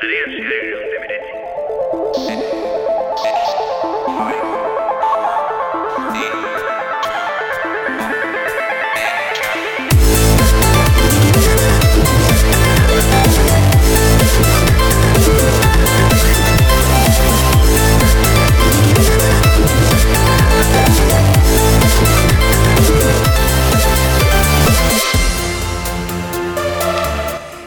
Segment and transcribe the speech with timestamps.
[0.00, 0.75] Sarean zehar egun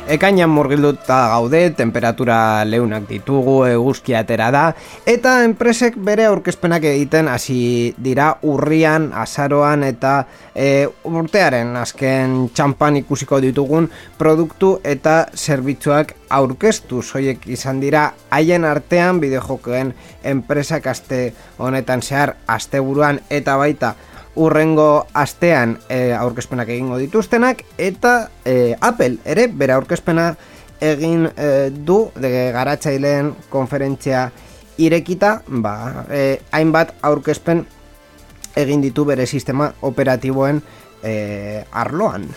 [0.09, 4.63] Ekainan murgilduta gaude, temperatura leunak ditugu, eguzkia atera da,
[5.05, 10.15] eta enpresek bere aurkezpenak egiten hasi dira urrian, azaroan eta
[10.55, 17.03] e, urtearen azken txampan ikusiko ditugun produktu eta zerbitzuak aurkeztu.
[17.05, 19.93] Soiek izan dira haien artean bideojokoen
[20.33, 21.27] enpresak aste
[21.61, 23.93] honetan zehar asteburuan eta baita
[24.39, 30.31] urrengo astean e, aurkezpenak egingo dituztenak eta e, Apple ere bere aurkezpena
[30.79, 34.29] egin e, du de garatzaileen konferentzia
[34.79, 37.65] irekita, ba, e, hainbat aurkezpen
[38.59, 40.63] egin ditu bere sistema operatiboen
[41.03, 42.29] e, arloan.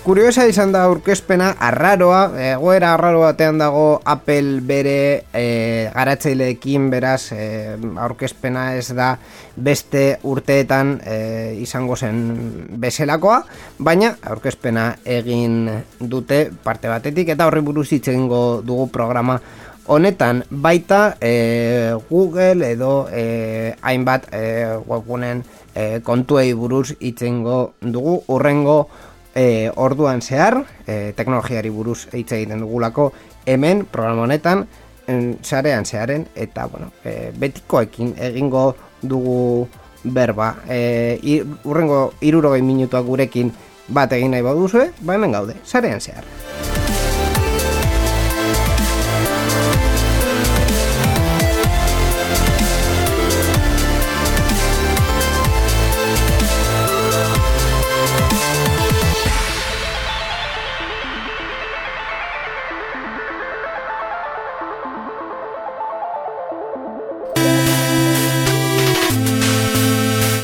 [0.00, 2.22] Kuriosa izan da aurkezpena arraroa,
[2.54, 7.48] egoera arraro batean dago Apple bere e, garatzaileekin beraz e,
[8.00, 9.10] aurkezpena ez da
[9.60, 11.18] beste urteetan e,
[11.60, 12.22] izango zen
[12.80, 13.42] bezelakoa,
[13.76, 15.68] baina aurkezpena egin
[16.00, 19.36] dute parte batetik eta horri buruz hitz dugu programa
[19.84, 20.44] honetan.
[20.48, 27.20] Baita e, Google edo e, hainbat e, webgunen e, kontuei buruz hitz
[27.82, 28.22] dugu.
[28.28, 28.88] Urrengo
[29.34, 33.12] e, orduan zehar, e, teknologiari buruz hitz egiten dugulako,
[33.46, 34.66] hemen programa honetan
[35.42, 39.66] sarean zeharen eta bueno, e, betikoekin egingo dugu
[40.04, 40.54] berba.
[40.68, 43.50] E, urrengo irurogei minutuak gurekin
[43.88, 46.24] bat egin nahi baduzue, ba hemen gaude, sarean zehar.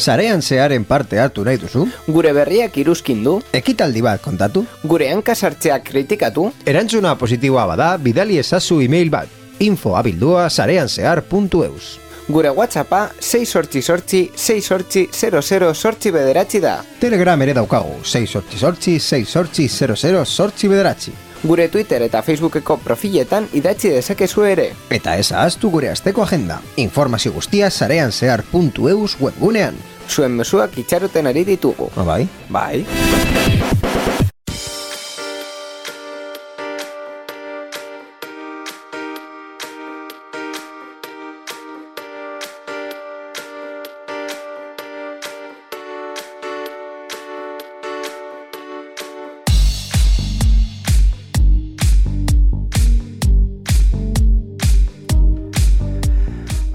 [0.07, 1.81] Sarean zearen parte hartu nahi duzu?
[2.07, 3.41] Gure berriak iruzkin du?
[3.59, 4.63] Ekitaldi bat kontatu?
[4.87, 6.45] Gure hankasartzeak kritikatu?
[6.65, 9.33] Erantzuna positiboa bada, bidali ezazu email bat.
[9.59, 11.97] Info abildua sareanzear.eus
[12.29, 16.77] Gure whatsappa 6 sortzi sortzi 6 sortzi 00 sortzi bederatzi da.
[17.01, 21.17] Telegram ere daukagu 6 sortzi sortzi 6 sortzi 00 sortzi bederatzi.
[21.43, 24.71] Gure Twitter eta Facebookeko profiletan idatzi dezakezu ere.
[24.91, 26.61] Eta ez ahaztu gure asteko agenda.
[26.77, 31.91] Informazio guztia sareanzear.eus webgunean zuen mesuak itxaroten ari ditugu.
[31.97, 32.23] Ah, bai?
[32.49, 34.06] Bai.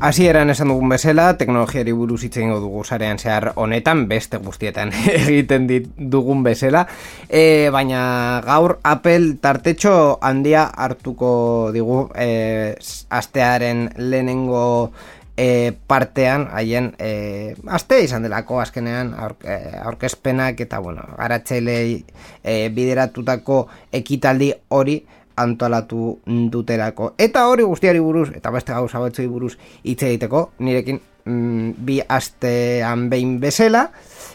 [0.01, 4.89] Asi eran esan dugun bezala, teknologiari buruz hitz egingo dugu sarean zehar honetan, beste guztietan
[5.13, 6.87] egiten dit dugun bezala.
[7.29, 8.01] E, baina
[8.41, 9.93] gaur Apple tartetxo
[10.25, 11.29] handia hartuko
[11.75, 12.73] digu e,
[13.13, 14.65] astearen lehenengo
[15.37, 22.01] e, partean, haien e, aste izan delako azkenean e, aurkezpenak eta bueno, garatzailei
[22.41, 23.67] e, bideratutako
[24.01, 25.03] ekitaldi hori,
[25.41, 27.13] antolatu duterako.
[27.17, 33.09] Eta hori guztiari buruz, eta beste gauza batzoi buruz hitz egiteko, nirekin mm, bi astean
[33.09, 33.89] behin bezela,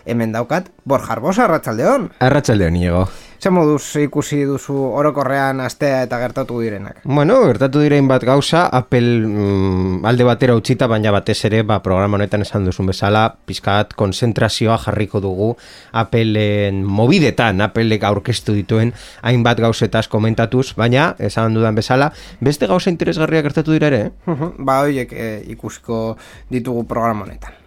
[0.07, 2.11] hemen daukat, Borja Arbosa, Arratxaldeon.
[2.21, 3.07] Arratxaldeon, Iego.
[3.37, 7.03] Zer moduz ikusi duzu orokorrean astea eta gertatu direnak?
[7.05, 12.17] Bueno, gertatu direin bat gauza, Apple mm, alde batera utzita, baina batez ere, ba, programa
[12.17, 15.51] honetan esan duzun bezala, pizkat konzentrazioa jarriko dugu
[15.93, 23.45] Appleen mobidetan, Appleek aurkeztu dituen hainbat gauzetaz komentatuz, baina, esan dudan bezala, beste gauza interesgarria
[23.45, 24.03] gertatu dire ere?
[24.27, 24.51] Eh?
[24.59, 26.17] ba, horiek eh, ikusiko
[26.51, 27.66] ditugu programa honetan.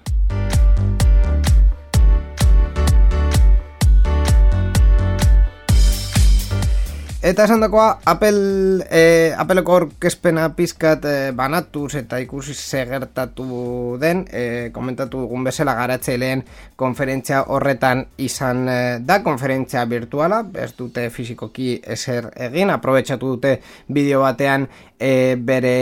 [7.21, 14.69] Eta esan dakoa, Apple, e, Appleko orkespena pizkat e, banatuz eta ikusi segertatu den, e,
[14.71, 16.45] komentatu dugun bezala garatzeileen
[16.79, 23.57] konferentzia horretan izan e, da, konferentzia virtuala, ez dute fizikoki eser egin, aprobetsatu dute
[23.91, 25.75] bideo batean e, bere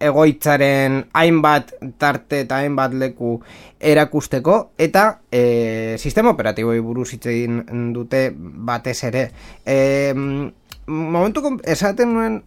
[0.00, 3.36] egoitzaren hainbat tarte eta hainbat leku
[3.80, 9.30] erakusteko, eta e, sistema operatiboi buruz hitz egin dute batez ere.
[9.64, 10.52] E,
[10.90, 12.40] momentu esaten nuen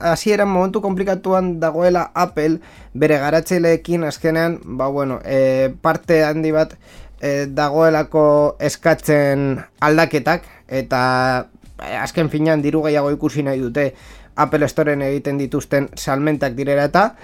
[0.00, 2.60] hasiera momentu komplikatuan dagoela Apple
[2.94, 6.76] bere garatzaileekin azkenean ba bueno, e, parte handi bat
[7.20, 11.02] e, dagoelako eskatzen aldaketak eta
[11.80, 13.94] e, azken finean diru gehiago ikusi nahi dute
[14.36, 17.14] Apple Storeen egiten dituzten salmentak direra eta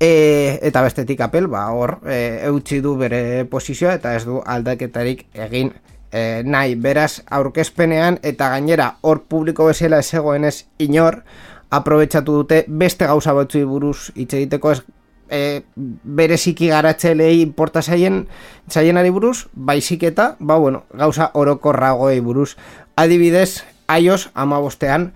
[0.00, 5.26] e, eta bestetik Apple ba hor e, eutzi du bere posizioa eta ez du aldaketarik
[5.34, 5.72] egin
[6.12, 11.22] e, nahi beraz aurkezpenean eta gainera hor publiko bezala ez egoenez inor
[11.70, 14.82] aprobetsatu dute beste gauza batzu buruz hitz egiteko ez
[15.30, 15.62] e,
[16.04, 18.26] bereziki garatzelei importa zaien
[18.70, 22.56] zaienari buruz, baizik eta, ba, bueno, gauza orokorragoei buruz.
[22.96, 25.12] Adibidez, iOS amabostean,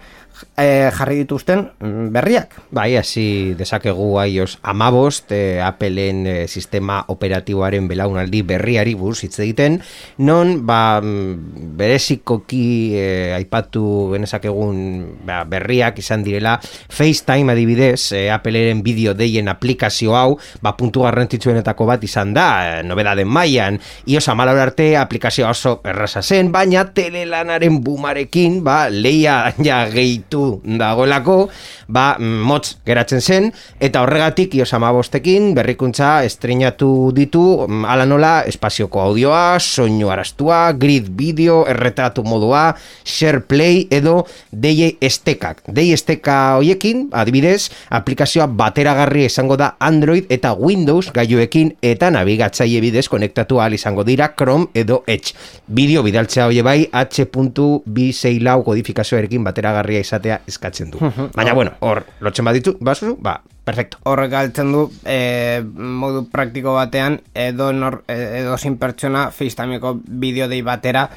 [0.57, 2.55] e, jarri dituzten mm, berriak.
[2.75, 9.81] Bai, hasi desakegu iOS amabost, e, Appleen e, sistema operatiboaren belaunaldi berriari buruz hitz egiten,
[10.19, 12.69] non ba, mm, berezikoki
[12.99, 13.07] e,
[13.39, 14.79] aipatu genezakegun
[15.27, 21.89] ba, berriak izan direla FaceTime adibidez, e, Appleen bideo deien aplikazio hau, ba, puntu garrantzitsuenetako
[21.89, 26.85] bat izan da, e, nobeda den maian, iOS amalaur arte aplikazio oso erraza zen, baina
[26.95, 31.49] telelanaren bumarekin, ba, leia ja gehi gelditu dagoelako,
[31.89, 39.59] ba, motz geratzen zen, eta horregatik ios amabostekin berrikuntza estrenatu ditu, ala nola, espazioko audioa,
[39.59, 45.63] soinu arastua, grid video, erretratu modua, share play edo deie estekak.
[45.67, 53.09] Deie esteka hoiekin, adibidez, aplikazioa bateragarri izango da Android eta Windows gaioekin eta nabigatzaile bidez
[53.09, 55.35] konektatu ahal izango dira Chrome edo Edge.
[55.69, 60.99] Bideo bidaltzea hoie bai H.264 kodifikazioarekin bateragarria izan izatea eskatzen du.
[61.35, 63.99] Baina, bueno, hor, lotzen baditu, basu, ba, perfecto.
[64.05, 70.63] Hor galtzen du, e, modu praktiko batean, edo, nor, edo zin pertsona FaceTimeko bideo dei
[70.63, 71.09] batera,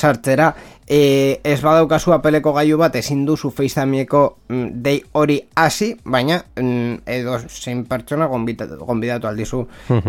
[0.00, 0.54] txartzera,
[0.86, 7.02] e, ez badaukazu apeleko gaiu bat ezin duzu FaceTimeko mm, dei hori hasi, baina mm,
[7.06, 9.66] edo zein pertsona gonbidatu aldizu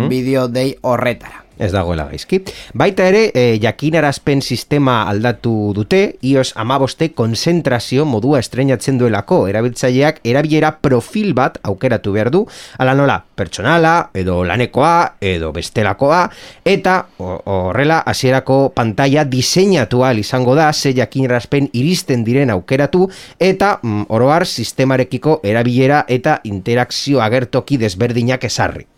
[0.09, 2.41] bideo dei horretara ez dagoela gaizki.
[2.73, 10.73] Baita ere, e, jakinarazpen sistema aldatu dute, iOS amaboste konzentrazio modua estrenatzen duelako, erabiltzaileak erabilera
[10.81, 12.43] profil bat aukeratu behar du,
[12.81, 16.23] ala nola, pertsonala, edo lanekoa, edo bestelakoa,
[16.65, 23.07] eta horrela, hasierako pantalla diseinatua izango da, ze jakinarazpen iristen diren aukeratu,
[23.39, 28.90] eta mm, oroar sistemarekiko erabilera eta interakzio agertoki desberdinak esarri.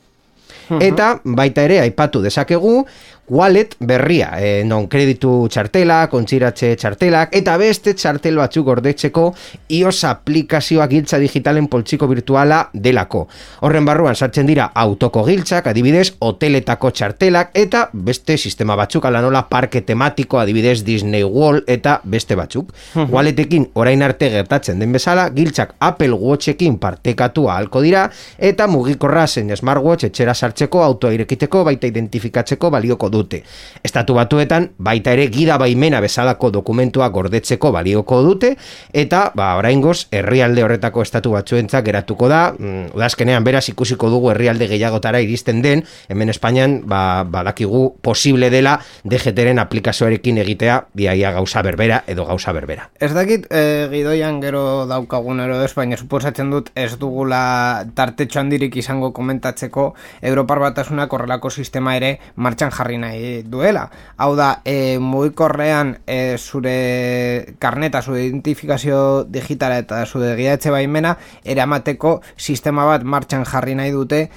[0.81, 2.85] Eta baita ere aipatu dezakegu
[3.29, 9.29] wallet berria, e, non kreditu txartela, kontziratxe txartelak, eta beste txartel batzuk gordetzeko
[9.77, 13.25] iOS aplikazioak giltza digitalen poltsiko virtuala delako.
[13.63, 19.45] Horren barruan sartzen dira autoko giltzak, adibidez, hoteletako txartelak, eta beste sistema batzuk, ala nola
[19.47, 22.73] parke tematiko, adibidez Disney World, eta beste batzuk.
[23.13, 29.55] Walletekin orain arte gertatzen den bezala, giltzak Apple Watchekin partekatua halko dira, eta mugikorra zen
[29.55, 33.43] smartwatch etxera sartzeko, autoa irekiteko, baita identifikatzeko balioko dute.
[33.83, 38.55] Estatu batuetan baita ere gida baimena bezalako dokumentua gordetzeko balioko dute
[38.93, 42.43] eta ba oraingoz herrialde horretako estatu batzuentzat geratuko da.
[42.57, 48.79] Mm, udazkenean beraz ikusiko dugu herrialde gehiagotara iristen den, hemen Espainian ba badakigu posible dela
[49.03, 52.89] DGTren aplikazioarekin egitea biaia gauza berbera edo gauza berbera.
[52.99, 59.11] Ez dakit e, gidoian gero daukagunero ez, baina suposatzen dut ez dugula tartetxo handirik izango
[59.13, 63.85] komentatzeko Europar batasunak horrelako sistema ere martxan jarri nahi duela.
[64.17, 72.21] Hau da, e, mugikorrean e, zure karneta, zure identifikazio digitala eta zure giatze baimena eramateko
[72.37, 74.27] sistema bat martxan jarri nahi dute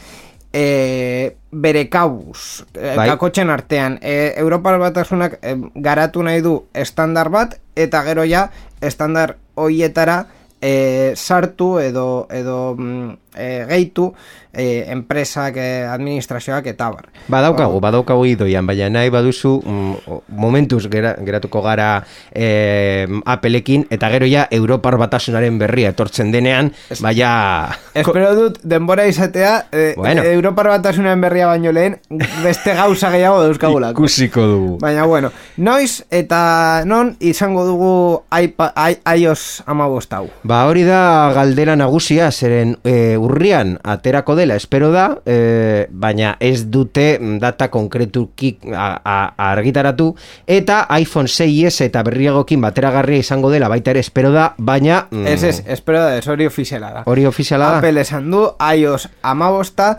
[0.56, 3.08] e, bere kauz, e, bai.
[3.10, 3.98] kakotxen artean.
[4.02, 8.48] E, Europa batasunak e, garatu nahi du estandar bat eta gero ja
[8.80, 10.24] estandar hoietara
[10.60, 14.10] e, sartu edo, edo mm, e, gehitu
[14.56, 17.10] e, enpresak, e, administrazioak eta bar.
[17.28, 22.00] Badaukagu, badaukagu idoian, baina nahi baduzu mm, momentuz geratuko gara
[22.32, 27.76] e, apelekin, eta gero ja Europar batasunaren berria etortzen denean, es, baina...
[27.96, 30.24] Espero dut, denbora izatea, e, bueno.
[30.24, 31.98] Europar batasunaren berria baino lehen,
[32.42, 34.00] beste gauza gehiago dauzkagulako.
[34.00, 34.72] Ikusiko dugu.
[34.80, 37.92] Baina bueno, noiz eta non izango dugu
[38.32, 40.30] iOS amabostau.
[40.46, 46.68] Ba hori da galdera nagusia, zeren e, urrian aterako dela espero da, e, baina ez
[46.70, 50.12] dute data konkretuki argitaratu
[50.46, 55.08] eta iPhone 6s eta berriagokin bateragarria izango dela baita ere espero da, baina...
[55.10, 57.02] Mm, ez ez, espero da, ez hori ofiziala da.
[57.10, 57.82] Hori ofiziala da.
[57.82, 59.96] Apple esan du, iOS amabosta,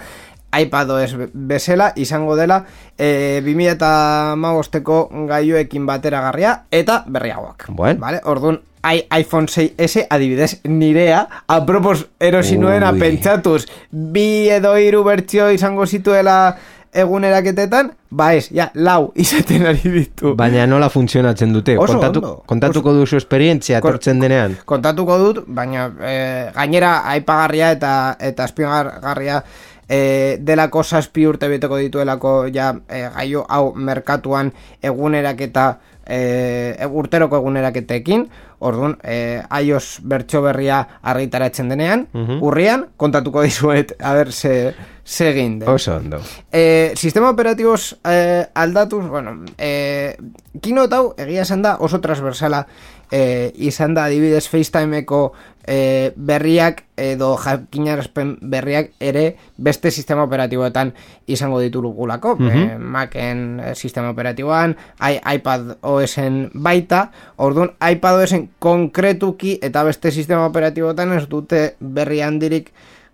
[0.58, 2.62] iPadOS bezala izango dela
[2.98, 7.68] e, 2008ko gaioekin bateragarria eta berriagoak.
[7.70, 8.00] Buen.
[8.00, 8.22] Vale?
[8.24, 13.00] Orduan, I, iPhone 6S adibidez nirea apropos erosinuena Ui.
[13.00, 16.58] pentsatuz bi edo hiru bertsio izango zituela
[16.98, 20.34] eguneraketetan, ba ez, ja, lau izaten ari ditu.
[20.40, 21.78] Baina nola funtzionatzen dute?
[21.78, 22.44] Oso Kontatu, ondo.
[22.50, 24.58] kontatuko duzu esperientzia etortzen denean?
[24.66, 26.14] kontatuko dut, baina e,
[26.56, 27.92] gainera aipagarria eta
[28.32, 29.42] eta azpigarria
[29.88, 34.52] e, delako zazpi urte beteko dituelako ja e, gaio hau merkatuan
[34.84, 35.68] eguneraketa
[36.08, 38.28] e, urteroko eguneraketekin
[38.60, 42.08] Orduan, e, iOS bertso berria argitaratzen denean,
[42.42, 44.74] urrian, kontatuko dizuet, a ber, ze,
[45.06, 45.70] ze egin den.
[45.70, 46.18] Oso ondo.
[46.50, 50.18] E, sistema operatiboz e, aldatuz, bueno, e,
[50.58, 52.64] Keynote hau egia esan da oso transversala
[53.12, 55.34] e, izan da adibidez FaceTimeko
[55.68, 60.94] e, berriak edo jakinarazpen berriak ere beste sistema operatiboetan
[61.28, 69.84] izango ditugulako, e, Macen e, sistema operatiboan, iPad OSen baita, orduan iPad OSen konkretuki eta
[69.88, 72.72] beste sistema operatiboetan ez dute berri handirik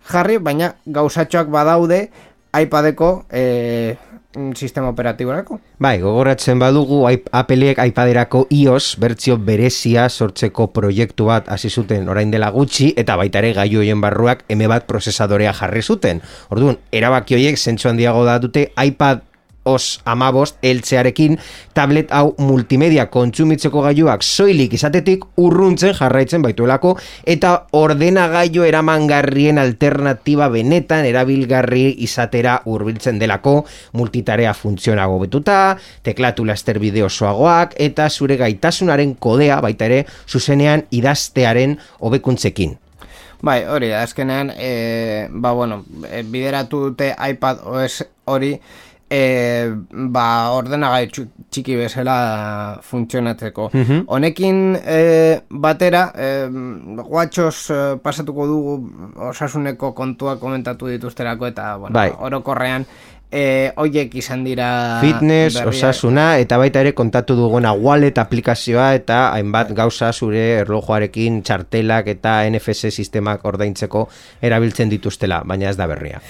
[0.09, 2.07] jarri, baina gauzatxoak badaude
[2.53, 3.95] iPadeko e,
[4.55, 5.59] sistema operatiborako.
[5.79, 12.49] Bai, gogoratzen badugu Appleek iPaderako iOS bertsio berezia sortzeko proiektu bat hasi zuten orain dela
[12.51, 16.21] gutxi eta baita ere gailu hoien barruak M1 prozesadorea jarri zuten.
[16.49, 19.21] Orduan, erabaki horiek zentsu handiago da dute iPad
[19.63, 21.37] os amabost eltzearekin
[21.73, 26.95] tablet hau multimedia kontsumitzeko gailuak soilik izatetik urruntzen jarraitzen baituelako
[27.35, 37.07] eta ordenagailu eramangarrien alternatiba benetan erabilgarri izatera hurbiltzen delako multitarea funtzionago betuta, teklatu laster bideo
[37.07, 42.77] osoagoak eta zure gaitasunaren kodea baita ere zuzenean idaztearen hobekuntzekin.
[43.43, 48.53] Bai, hori azkenean, e, ba, bueno, e, bideratu dute iPad OS hori,
[49.13, 49.69] e,
[50.09, 50.25] ba,
[50.57, 52.17] ordenagai txiki bezala
[52.85, 53.69] funtzionatzeko.
[54.15, 54.99] Honekin e,
[55.49, 56.29] batera, e,
[57.03, 58.77] guatxos e, pasatuko dugu
[59.29, 62.09] osasuneko kontuak komentatu dituzterako, eta, bueno, Bai.
[62.25, 62.87] orokorrean,
[63.33, 64.67] e, oiek izan dira
[65.01, 65.73] Fitness, berriak.
[65.73, 72.39] osasuna eta baita ere kontatu duguna wallet aplikazioa eta hainbat gauza zure erlojuarekin txartelak eta
[72.49, 74.07] NFC sistemak ordaintzeko
[74.41, 76.21] erabiltzen dituztela, baina ez da berria.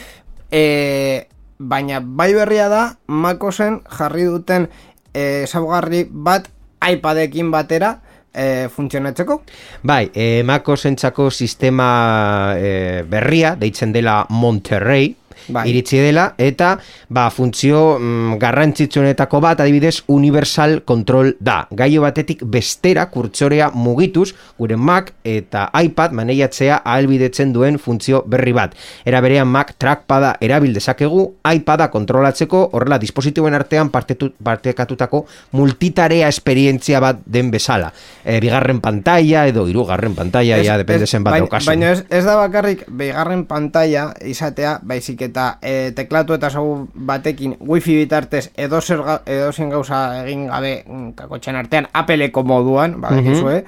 [0.54, 1.28] e,
[1.64, 4.68] baina bai berria da Macosen jarri duten
[5.14, 6.50] e, ezaugarri bat
[6.84, 7.96] iPadekin batera
[8.34, 9.42] e, funtzionatzeko.
[9.84, 15.14] Bai, e, Macosentzako sistema e, berria, deitzen dela Monterrey,
[15.48, 15.66] Bai.
[15.70, 16.78] iritsi dela, eta
[17.10, 21.64] ba, funtzio mm, garrantzitsuenetako bat, adibidez, Universal Control da.
[21.72, 28.76] Gaio batetik bestera kurtsorea mugituz, gure Mac eta iPad maneiatzea ahalbidetzen duen funtzio berri bat.
[29.06, 35.26] Era berean Mac trackpada erabil dezakegu, iPada kontrolatzeko, horrela dispositiboen artean partetu, partekatutako
[35.60, 37.92] multitarea esperientzia bat den bezala.
[38.24, 42.86] E, bigarren pantalla edo hirugarren pantalla, ja, depende zen bat baina ez, ez da bakarrik
[42.88, 49.74] bigarren pantalla izatea, baizik eta e, teklatu eta zau batekin wifi bitartez edo zer edozein
[49.74, 53.64] gauza egin gabe mm, kakotxen artean apeleko moduan, badakizue,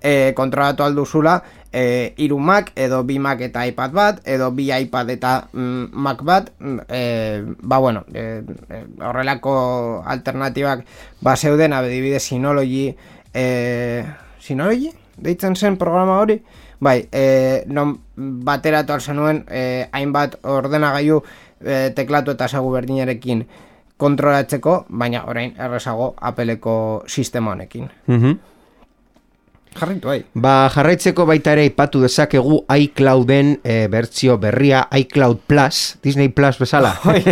[0.00, 5.12] e, kontrolatu alduzula e, iru Mac edo bi Mac eta iPad bat edo bi iPad
[5.12, 7.02] eta mm, Mac bat mm, e,
[7.60, 10.84] ba bueno e, e, horrelako alternatibak
[11.20, 12.96] ba zeuden adibidez Synology
[13.34, 14.04] e,
[14.40, 14.90] Synology?
[15.20, 16.40] deitzen zen programa hori
[16.80, 21.22] bai, e, non bateratu alzenuen e, hainbat ordenagailu
[21.60, 23.44] e, teklatu eta sagu berdinarekin
[24.00, 27.90] kontrolatzeko, baina orain errezago Appleko sistema honekin.
[28.06, 28.38] Mhm.
[29.70, 30.24] Jarritu, bai.
[30.34, 36.96] Ba, jarraitzeko baita ere ipatu dezakegu iClouden e, bertsio berria, iCloud Plus, Disney Plus bezala.
[37.04, 37.22] Ai,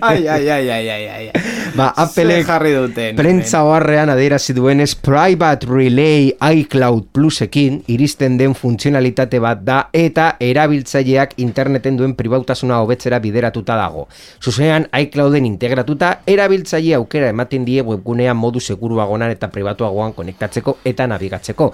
[0.00, 1.42] ai, ai, ai, ai, ai, ai.
[1.76, 3.16] Ba, Appleek Zer jarri duten.
[3.16, 11.36] Prentza oharrean adierazi duenez Private Relay iCloud Plusekin iristen den funtzionalitate bat da eta erabiltzaileak
[11.44, 14.06] interneten duen pribautasuna hobetzera bideratuta dago.
[14.42, 21.72] Zuzenean iClouden integratuta erabiltzaile aukera ematen die webgunean modu seguruagonan eta pribatuagoan konektatzeko eta nabigatzeko.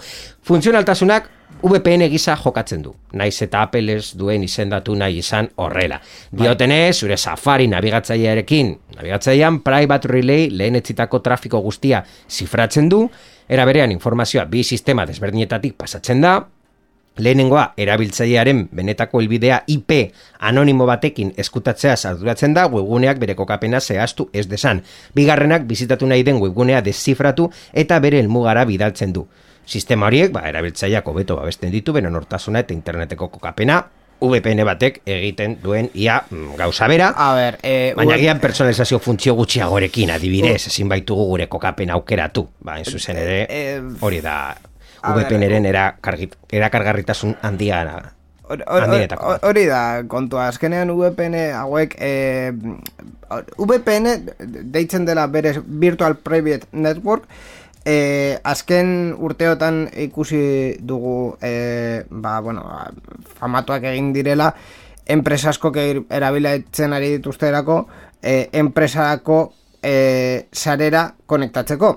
[0.48, 1.30] Funtzionaltasunak
[1.62, 5.98] VPN gisa jokatzen du, naiz eta Apple ez duen izendatu nahi izan horrela.
[6.30, 13.08] Diotenez, zure Safari nabigatzailearekin, nabigatzailean Private Relay lehen etzitako trafiko guztia zifratzen du,
[13.48, 16.36] era berean informazioa bi sistema desberdinetatik pasatzen da,
[17.18, 19.94] Lehenengoa, erabiltzailearen benetako helbidea IP
[20.38, 24.84] anonimo batekin eskutatzea arduratzen da webguneak bere kokapena zehaztu ez desan.
[25.18, 29.26] Bigarrenak bizitatu nahi den webgunea deszifratu eta bere helmugara bidaltzen du.
[29.68, 33.82] Sistema horiek, ba, erabiltzaileak hobeto babesten ditu, beren hortasuna eta interneteko kokapena
[34.18, 37.10] VPN batek egiten duen ia mm, gauza bera.
[37.14, 42.48] A ber, eh, Baina V- gian personalizazio funtzio gutxiagorekin adibidez, ezin baitugu gure kokapen aukeratu.
[42.64, 44.56] Ba, en zuzen ere, Eh, hori da
[45.04, 47.82] VPN-eren erakargarritasun handia
[48.48, 49.44] hor- bat.
[49.44, 52.52] Hori da kontua, azkenean VPN hauek e,
[53.58, 54.08] VPN
[54.72, 57.28] deitzen dela bere Virtual Private Network
[57.84, 62.90] e, azken urteotan ikusi dugu e, ba, bueno, ba,
[63.38, 64.52] famatuak egin direla
[65.06, 67.78] enpresa askok erabilatzen ari dituzterako
[68.22, 69.40] e, enpresarako
[69.82, 71.96] e, sarera konektatzeko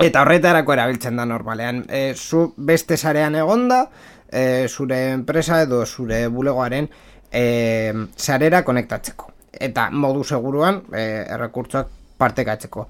[0.00, 1.82] Eta horretarako erabiltzen da normalean.
[1.92, 3.82] E, zu beste sarean egonda,
[4.32, 6.88] e, zure enpresa edo zure bulegoaren
[7.28, 7.42] e,
[8.16, 9.28] sarera konektatzeko.
[9.52, 11.04] Eta modu seguruan e,
[11.36, 12.86] errekurtsoak partekatzeko.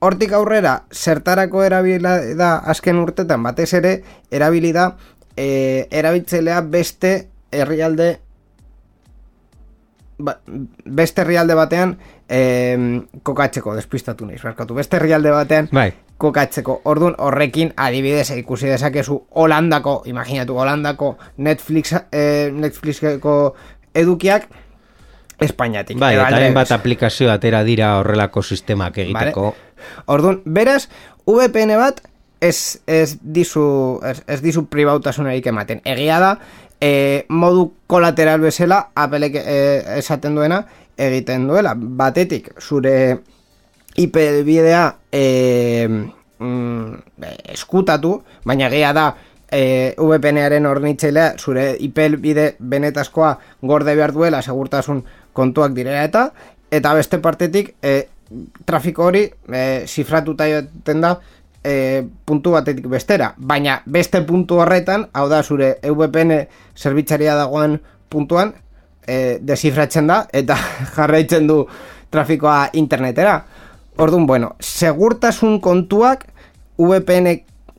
[0.00, 3.96] Hortik aurrera, zertarako erabila da azken urtetan batez ere,
[4.30, 4.92] erabili da
[5.34, 7.12] e, erabiltzelea beste
[7.50, 8.18] herrialde
[10.18, 10.36] ba,
[10.84, 11.96] beste herrialde batean
[12.28, 14.76] eh, kokatzeko, despistatu naiz, barkatu.
[14.78, 15.90] Beste herrialde batean Bai.
[16.18, 16.80] kokatzeko.
[16.90, 23.38] Ordun horrekin adibidez ikusi dezakezu Holandako, imaginatu Holandako Netflix eh, Netflixeko
[23.94, 24.48] edukiak
[25.40, 25.98] Espainiatik.
[25.98, 29.52] Bai, edo eta hainbat aplikazio atera dira horrelako sistemak egiteko.
[30.10, 30.88] Orduan, beraz,
[31.26, 32.00] VPN bat
[32.40, 35.82] ez, ez dizu ez, ez dizu pribautasunarik ematen.
[35.86, 36.32] Egia da,
[36.80, 39.58] e, modu kolateral bezala Applek e,
[39.98, 40.64] esaten duena
[40.98, 41.74] egiten duela.
[41.76, 42.94] Batetik, zure
[43.98, 45.86] IP bidea e,
[46.38, 47.22] mm,
[47.54, 49.08] eskutatu, baina egia da
[49.50, 55.04] e, VPN-aren hornitzailea zure IP bide benetazkoa gorde behar duela segurtasun
[55.38, 56.28] kontuak direla eta
[56.74, 58.08] eta beste partetik e,
[58.68, 61.14] trafiko hori e, zifratuta joten da
[61.64, 66.42] e, puntu batetik bestera baina beste puntu horretan hau da zure VPN
[66.76, 67.78] zerbitzaria dagoen
[68.08, 68.52] puntuan
[69.06, 70.58] e, desifratzen da eta
[70.96, 71.62] jarraitzen du
[72.10, 73.40] trafikoa internetera
[73.98, 76.28] Orduan, bueno, segurtasun kontuak
[76.78, 77.32] VPN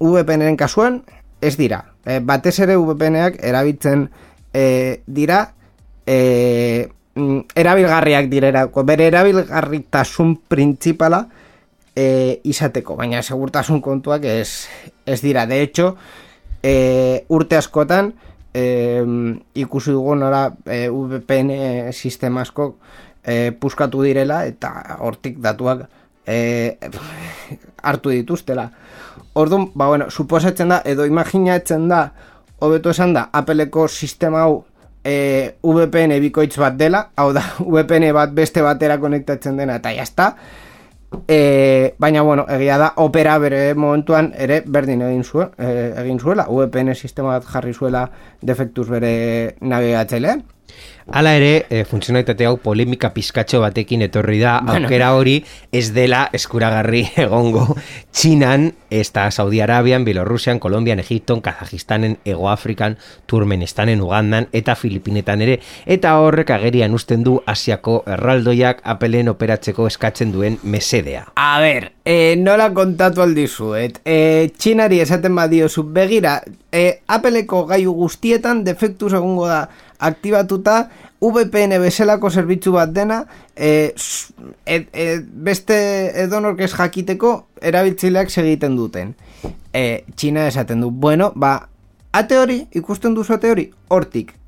[0.04, 1.04] VPNren kasuan
[1.40, 1.86] ez dira.
[2.04, 4.10] E, batez ere VPNak erabiltzen
[4.52, 5.54] e, dira
[6.04, 6.90] e,
[7.56, 11.24] erabilgarriak direrako, bere erabilgarritasun printzipala
[11.96, 14.68] e, izateko, baina segurtasun kontuak ez,
[15.06, 15.46] ez dira.
[15.50, 15.96] De hecho,
[16.64, 18.14] e, urte askotan
[18.54, 19.04] e,
[19.56, 22.76] ikusi dugu nora e, VPN sistema asko
[23.24, 25.88] e, puskatu direla eta hortik datuak
[26.26, 26.78] e,
[27.84, 28.70] hartu dituztela.
[29.34, 32.10] Orduan, ba bueno, suposatzen da edo imaginatzen da
[32.60, 34.66] hobeto esan da Appleko sistema hau
[35.04, 37.44] e, VPN bikoitz bat dela, hau da
[37.76, 40.34] VPN bat beste batera konektatzen dena eta jazta.
[41.28, 46.46] E, baina bueno, egia da opera bere momentuan ere berdin egin zuen, e, egin zuela,
[46.50, 48.06] VPN sistema bat jarri zuela
[48.42, 50.46] defektuz bere nabigatzailean.
[51.12, 54.86] Hala ere, e, funtzionalitate hau polemika pizkatxo batekin etorri da, Bueno.
[54.86, 55.40] aukera hori
[55.72, 57.66] ez dela eskuragarri egongo
[58.12, 66.16] Txinan, eta Saudi Arabian, Bielorrusian, Kolombian, Egipton, Kazajistanen, Egoafrikan, Turmenistanen, Ugandan eta Filipinetan ere, eta
[66.22, 71.26] horrek agerian usten du Asiako erraldoiak apelen operatzeko eskatzen duen mesedea.
[71.36, 74.02] A ber, e, nola kontatu aldizuet.
[74.06, 76.40] E, txinari esaten badiozu begira,
[76.72, 79.64] e, Appleko gaiu guztietan defektuz egongo da
[80.00, 83.24] aktibatuta VPN bezalako zerbitzu bat dena
[83.56, 83.94] e,
[84.66, 85.78] e, e, beste
[86.24, 89.14] edonork ez jakiteko erabiltzaileak segiten duten.
[89.74, 91.68] E, Txina esaten du, bueno, ba,
[92.16, 94.39] ate hori, ikusten duzu ate hori, hortik.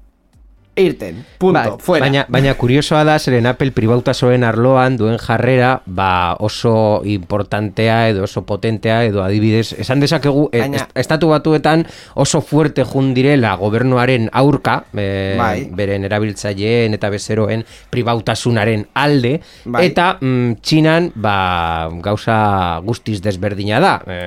[0.81, 2.05] Irten, punto, Bai, fuera.
[2.05, 8.43] Baina, baina kuriosoa da, zeren Apple pribautasoen arloan duen jarrera, ba oso importantea edo oso
[8.45, 14.29] potentea edo adibidez, esan dezakegu, e, Baina- est- estatu batuetan oso fuerte jun direla gobernuaren
[14.33, 15.67] aurka, e, Bai.
[15.71, 19.85] beren erabiltzaileen eta bezeroen pribautasunaren alde, Bai.
[19.87, 23.93] eta mm, txinan, ba, gauza guztiz desberdina da.
[24.07, 24.19] E,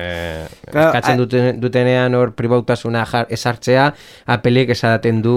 [0.71, 3.93] Claro, eskatzen duten, dutenean hor pribautasuna jar, esartzea,
[4.25, 5.35] Appleek esaten du,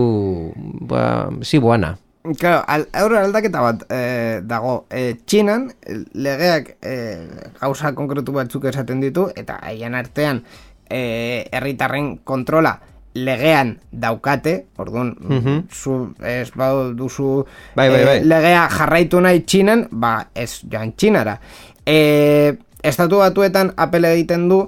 [0.88, 1.02] ba,
[1.42, 1.96] ziboana.
[2.38, 4.86] Claro, al, aurre aldaketa bat eh, dago.
[4.90, 7.28] Eh, Txinan, eh, legeak eh,
[7.60, 10.42] gauza konkretu batzuk esaten ditu, eta haien artean
[10.90, 12.78] herritarren kontrola
[13.14, 15.14] legean daukate, orduan,
[15.72, 17.44] zu, ez bau duzu
[17.76, 18.18] Bai, bai, bai.
[18.24, 21.38] legea jarraitu nahi Txinan, ba, ez joan Txinara.
[21.84, 24.62] Eh, estatu batuetan apele egiten du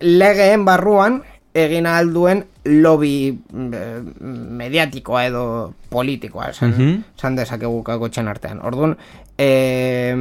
[0.00, 1.22] legeen barruan
[1.54, 3.38] egin ahal duen lobby
[3.72, 7.04] eh, mediatikoa edo politikoa, esan, Mhm.
[7.16, 8.60] esan dezakegu kakotxen artean.
[8.62, 8.96] Orduan,
[9.38, 10.16] eh,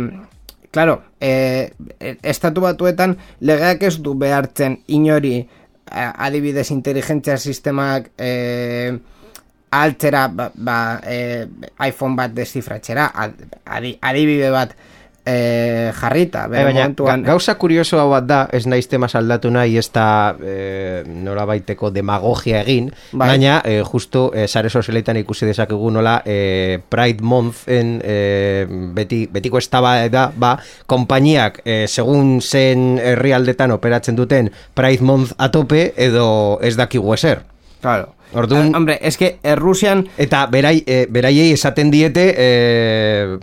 [0.71, 1.73] claro, eh,
[2.21, 5.37] estatu batuetan legeak ez du behartzen inori
[5.91, 8.97] eh, adibidez inteligentzia sistemak eh,
[9.75, 11.47] altzera ba, ba, e,
[11.87, 13.09] iPhone bat desifratxera
[13.65, 14.75] adi, adibide bat
[15.25, 19.77] e, jarrita bere baina, momentuan gauza kurioso hau bat da ez naiz tema aldatu nahi
[19.77, 23.29] ez da e, nola baiteko demagogia egin bai.
[23.29, 29.25] baina e, justo e, sare sozialetan ikusi dezakegu nola e, Pride Month en, e, beti,
[29.31, 36.59] betiko estaba da ba, kompainiak e, segun zen herrialdetan operatzen duten Pride Month atope edo
[36.61, 37.43] ez dakigu eser
[37.85, 38.15] Claro.
[38.33, 43.37] Orduan, eh, hombre, es que Rusian eta berai, eh, beraiei esaten diete eh,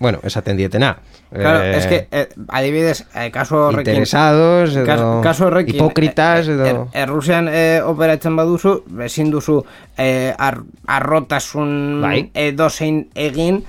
[0.00, 0.98] bueno, esaten dietena.
[1.34, 3.94] Claro, eh, es que, eh, adibidez, eh, kaso horrekin...
[3.94, 5.20] Interesados, edo...
[5.20, 5.74] Kaso horrekin...
[5.74, 6.64] Hipokritas, edo...
[6.64, 9.64] Er, Errusian eh, operatzen baduzu, ezin duzu
[9.98, 12.30] eh, ar, arrotasun bai.
[12.34, 13.64] edo egin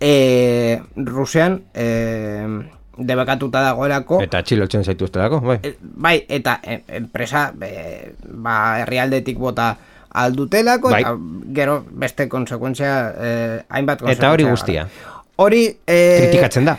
[0.00, 1.62] eh, Rusian...
[1.74, 2.46] Eh,
[3.00, 5.58] debekatuta dagoelako eta txilotzen zaitu estelako bai.
[5.64, 6.58] E, bai, eta
[7.00, 9.70] enpresa e, ba, herrialdetik bota
[10.10, 11.00] aldutelako bai.
[11.02, 11.14] eta
[11.56, 14.88] gero beste konsekuentzia eh, hainbat eta hori guztia
[15.40, 16.76] hori eh, kritikatzen da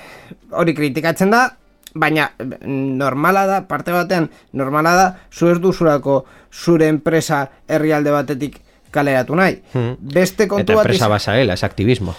[0.52, 1.48] hori kritikatzen da
[1.94, 2.30] baina
[2.66, 8.62] normala da parte batean normala da zu ez duzurako zure enpresa herrialde batetik
[8.92, 9.98] kaleratu nahi hmm.
[10.14, 12.16] beste kontu eta enpresa basaela, es aktivismo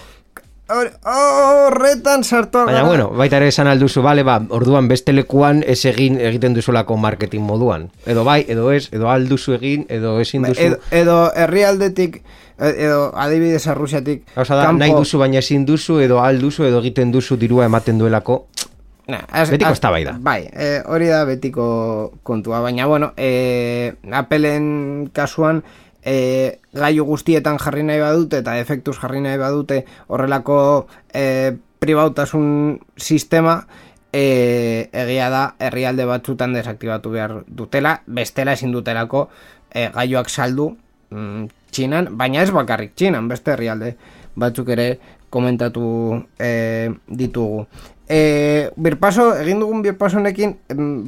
[0.73, 6.19] horretan sartu Baina, bueno, baita ere esan alduzu, bale, ba, orduan beste lekuan ez egin
[6.19, 7.89] egiten duzulako marketing moduan.
[8.05, 10.61] Edo bai, edo ez, edo alduzu egin, edo ezin duzu.
[10.61, 12.21] Edo, edo herrialdetik,
[12.63, 14.25] edo adibidez arrusiatik.
[14.37, 18.45] Osa da, nahi duzu baina ezin duzu, edo alduzu, edo egiten duzu dirua ematen duelako.
[19.07, 20.15] Na, az, betiko ez bai da.
[20.19, 21.65] Bai, e, hori da betiko
[22.23, 25.59] kontua, baina, bueno, e, apelen kasuan,
[26.05, 30.57] e, gaiu guztietan jarri nahi badute eta efektuz jarri nahi badute horrelako
[31.13, 33.63] e, pribautasun sistema
[34.11, 39.27] e, egia da herrialde batzutan desaktibatu behar dutela, bestela ezin dutelako
[39.73, 40.73] e, gaiuak saldu
[41.09, 43.95] mm, txinan, baina ez bakarrik txinan, beste herrialde
[44.39, 44.87] batzuk ere
[45.33, 47.65] komentatu e, ditugu.
[48.09, 50.57] E, birpaso, egin dugun birpaso honekin,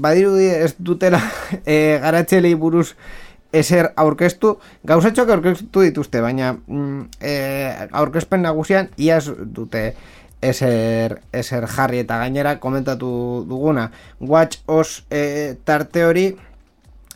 [0.02, 1.22] badirudi ez dutela
[1.66, 2.92] e, garatxelei buruz
[3.56, 4.56] eser aurkeztu,
[4.88, 7.36] gauzatxoak aurkeztu dituzte, baina mm, e,
[7.96, 9.92] aurkezpen nagusian iaz dute
[10.46, 13.90] eser, eser jarri eta gainera komentatu duguna.
[14.20, 16.28] Watch os e, tarte hori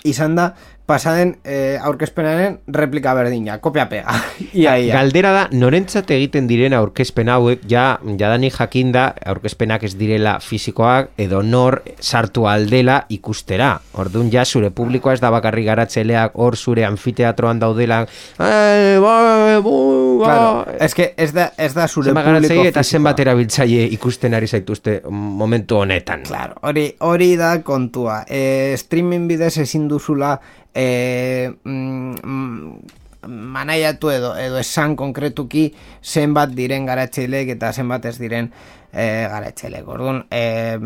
[0.07, 0.53] izan da
[0.89, 4.15] pasaden e, aurkezpenaren replika berdina, kopia pega.
[4.53, 4.95] ia, ia.
[4.95, 11.43] Galdera da, norentzat egiten diren aurkezpen hauek, ja, jadani jakinda aurkezpenak ez direla fisikoak, edo
[11.45, 13.75] nor sartu aldela ikustera.
[14.01, 18.01] Orduan ja, zure publikoa ez da bakarri garatzeleak, hor zure anfiteatroan daudela,
[18.39, 19.15] eh, ba,
[19.63, 19.75] bu,
[20.23, 20.25] ba.
[20.25, 24.47] Claro, ez que ez da, ez da zure Zema publiko eta zenbat erabiltzaile ikusten ari
[24.47, 26.25] zaituzte momentu honetan.
[26.25, 28.23] Claro, hori, hori da kontua.
[28.27, 30.37] E, streaming bidez ezin duzula
[30.79, 32.79] e, mm,
[33.27, 35.65] manaiatu edo edo esan konkretuki
[36.03, 38.47] zenbat diren garatxeilek eta zenbat ez diren
[38.93, 39.87] e, garatxeilek.
[39.87, 40.77] Orduan, e,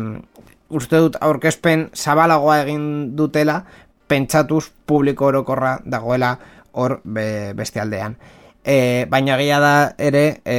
[0.74, 3.62] uste dut aurkezpen zabalagoa egin dutela,
[4.10, 6.34] pentsatuz publiko orokorra dagoela
[6.74, 8.18] hor be, beste aldean.
[8.64, 10.58] E, baina gila da ere e,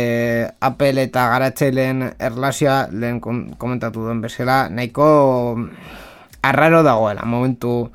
[0.61, 5.07] Apple eta garatxeilen erlazioa lehen komentatu duen bezala nahiko
[6.45, 7.89] arraro dagoela momentu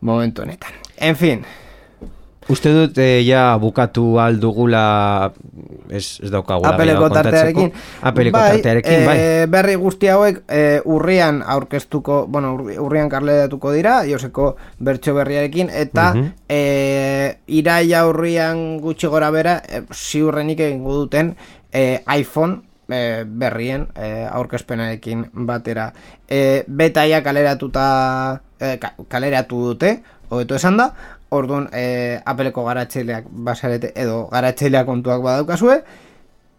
[0.00, 0.72] momentu honetan.
[0.96, 1.44] En fin.
[2.50, 5.30] Uste dut eh, ja bukatu aldugula
[5.90, 7.68] ez, ez daukagula Apeleko tartearekin
[8.08, 9.16] Apeleko bai, tartearekin, bai.
[9.18, 16.08] E, berri guzti hauek e, urrian aurkeztuko bueno, urrian karledatuko dira Joseko bertso berriarekin eta
[16.10, 16.32] uh -huh.
[16.48, 21.36] e, iraia urrian gutxi gora bera e, ziurrenik egingo duten
[21.72, 25.92] e, iPhone e, berrien e, aurkezpenarekin batera
[26.28, 27.86] e, betaia kaleratuta
[28.60, 29.94] e, kaleratu dute
[30.30, 30.90] hobeto esan da,
[31.30, 35.80] orduan e, apeleko garatzeileak basarete edo garatzeileak kontuak badaukazue,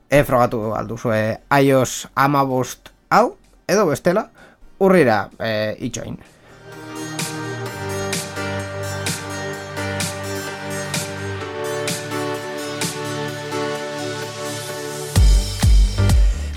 [0.09, 1.21] e, frogatu alduzue
[1.61, 4.27] iOS amabost hau, edo bestela,
[4.79, 6.19] urrira e, itxoin.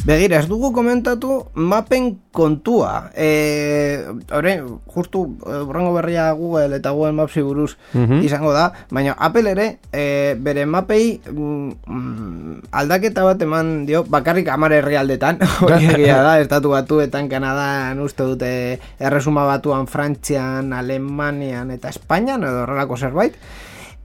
[0.04, 3.08] Begira, ez dugu komentatu mapen kontua.
[3.16, 4.04] E,
[4.36, 4.52] ore,
[4.92, 8.20] justu, borrango berria Google eta Google Maps buruz mhm.
[8.20, 14.82] izango da, baina Apple ere, e, bere mapei mm, aldaketa bat eman dio, bakarrik amare
[14.82, 18.54] herrialdetan, hori egia da, estatu batuetan, Kanadan, uste dute,
[19.00, 23.40] erresuma batuan, Frantzian, Alemanian eta Espainian, edo horrelako zerbait.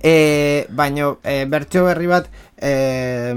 [0.02, 3.36] E, baina, e, bertso berri bat, e,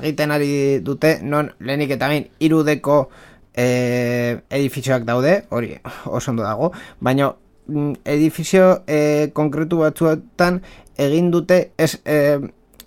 [0.00, 3.08] egiten ari dute, non lehenik eta bain irudeko
[3.56, 5.74] e, edifizioak daude, hori
[6.04, 7.32] oso ondo dago, baina
[7.66, 10.60] mm, edifizio e, konkretu batzuetan
[11.00, 12.38] egin dute ez e,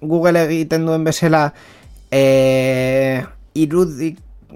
[0.02, 1.50] Google egiten duen bezala
[2.12, 3.24] e,
[3.58, 4.14] irudi,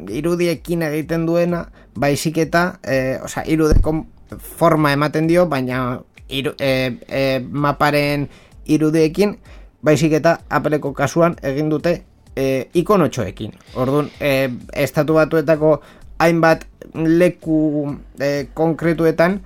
[0.09, 4.03] irudiekin egiten duena baizik eta e, oza, irudeko
[4.37, 6.01] forma ematen dio baina
[6.33, 6.71] iru, e,
[7.07, 8.27] e, maparen
[8.65, 9.37] irudiekin
[9.83, 11.97] baizik eta apeleko kasuan egin dute
[12.35, 13.57] e, ikonotxoekin.
[13.79, 14.49] Orduan, e,
[14.85, 15.79] estatu batuetako
[16.23, 19.39] hainbat leku e, konkretuetan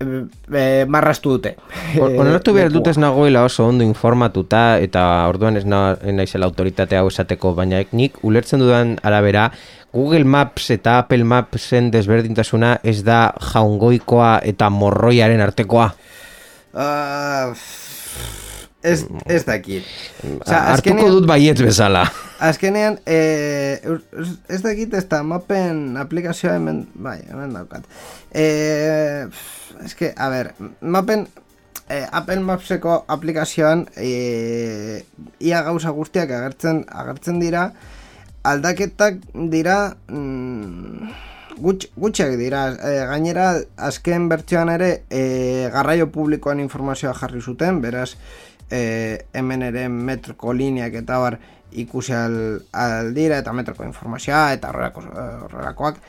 [0.00, 0.06] e,
[0.52, 1.54] e, marrastu dute.
[2.00, 7.54] Honeratu behar dut ez nagoela oso ondo informatuta eta orduan ez naizela autoritatea hau esateko,
[7.58, 9.50] baina nik ulertzen dudan arabera
[9.92, 15.90] Google Maps eta Apple Mapsen desberdintasuna ez da jaungoikoa eta morroiaren artekoa.
[16.72, 17.52] Uh,
[18.82, 19.86] ez, ez dakit.
[20.40, 22.06] Osa, Artuko dut baiet bezala.
[22.42, 23.78] Azkenean, eh,
[24.48, 27.86] ez dakit ez da mapen aplikazioa hemen, bai, hemen daukat.
[28.34, 29.28] Eh,
[29.84, 31.28] ez que, a ber, mapen,
[31.88, 35.04] eh, Apple Mapseko aplikazioan eh,
[35.38, 37.68] ia gauza guztiak agertzen, agertzen dira,
[38.42, 39.20] aldaketak
[39.52, 41.12] dira mm,
[41.60, 48.16] gutxiak dira e, gainera azken bertsioan ere e, garraio publikoan informazioa jarri zuten beraz
[48.70, 51.38] e, hemen ere metroko lineak eta bar
[51.72, 52.36] ikusi al,
[52.72, 56.00] aldira eta metroko informazioa eta horrelakoak.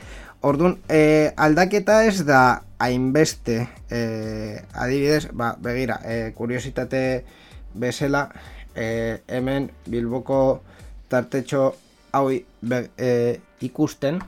[0.44, 7.24] Orduan, e, aldaketa ez da hainbeste e, adibidez, ba, begira, e, kuriositate
[7.80, 8.26] bezala
[8.74, 10.60] e, hemen bilboko
[11.08, 11.70] tartetxo
[12.12, 14.20] hau e, ikusten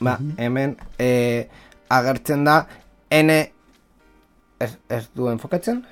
[0.00, 0.34] ba, mhm.
[0.38, 1.48] hemen e,
[1.88, 2.66] agertzen da
[3.10, 5.84] N ez, ez du enfokatzen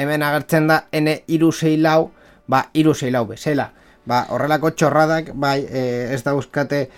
[0.00, 2.10] hemen agertzen da N iru lau,
[2.48, 3.70] ba, iru lau bezala.
[4.06, 6.88] Ba, horrelako txorradak, bai, e, ez da euskate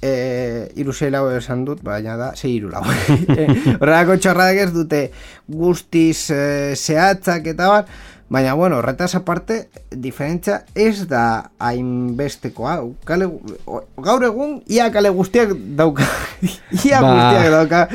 [0.00, 2.84] e, iru lau esan dut, baina da, zei iru lau.
[3.36, 3.46] E,
[3.80, 5.02] horrelako txorradak ez dute
[5.48, 7.84] guztiz e, zehatzak eta bar,
[8.28, 12.80] baina, bueno, horretaz aparte, diferentzia ez da hainbestekoa.
[13.06, 13.28] Kale,
[14.02, 16.06] gaur egun, ia kale guztiak dauka.
[16.86, 17.86] ia ba, guztiak dauka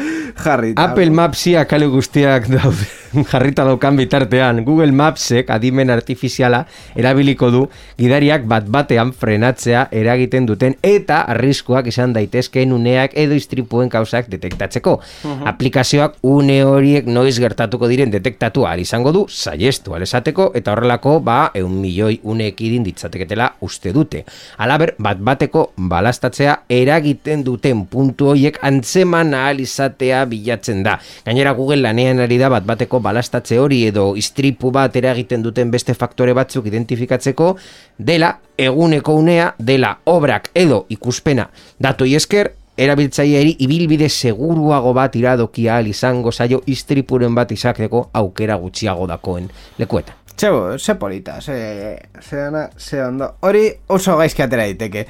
[0.44, 0.74] jarri.
[0.78, 3.01] Apple Maps ia kale guztiak daude.
[3.32, 6.64] jarrita daukan bitartean Google Mapsek adimen artifiziala
[6.96, 7.62] erabiliko du
[8.00, 15.00] gidariak bat batean frenatzea eragiten duten eta arriskuak izan daitezkeen uneak edo istripuen kausak detektatzeko.
[15.24, 15.48] Mhm.
[15.52, 21.82] Aplikazioak une horiek noiz gertatuko diren detektatu izango du saiestu alesateko eta horrelako ba eun
[21.82, 24.24] milioi uneek idin ditzateketela uste dute.
[24.58, 31.00] Alaber bat bateko balastatzea eragiten duten puntu horiek antzeman ahal izatea bilatzen da.
[31.26, 35.94] Gainera Google lanean ari da bat bateko balastatze hori edo istripu bat eragiten duten beste
[35.94, 37.56] faktore batzuk identifikatzeko
[37.98, 45.88] dela eguneko unea dela obrak edo ikuspena datoi esker erabiltzaileari ibilbide seguruago bat iradokia al
[45.92, 50.18] izango zaio istripuren bat izakeko aukera gutxiago dakoen lekuetan.
[50.42, 53.28] Txebo, ze polita, ze, ze, ana, ze ondo.
[53.46, 55.04] Hori oso gaizki atera diteke.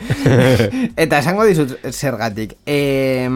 [1.04, 2.58] Eta esango dizut zergatik.
[2.65, 3.30] Eh,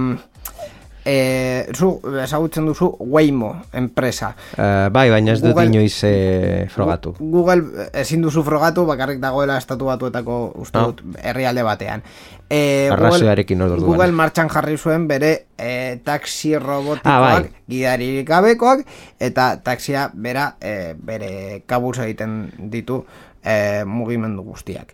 [1.05, 4.33] e, zu ezagutzen duzu Waymo enpresa.
[4.57, 7.15] Uh, bai, baina ez dut inoiz e, frogatu.
[7.19, 12.03] Google ezin duzu frogatu, bakarrik dagoela estatu batuetako uste dut herrialde batean.
[12.49, 17.63] E, Google, Google martxan jarri zuen bere e, taxi robotikoak, ah, bai.
[17.69, 18.83] gidaririk gabekoak,
[19.19, 23.03] eta taxia bera e, bere kabuz egiten ditu
[23.41, 24.93] e, mugimendu guztiak.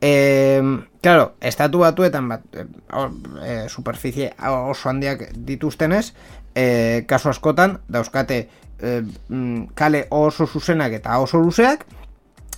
[0.00, 0.62] E,
[1.02, 6.12] claro, estatu batuetan bat, e, superficie oso handiak dituztenez,
[6.54, 8.38] e, kasu askotan, dauzkate
[8.78, 9.02] e,
[9.74, 11.84] kale oso zuzenak eta oso luzeak,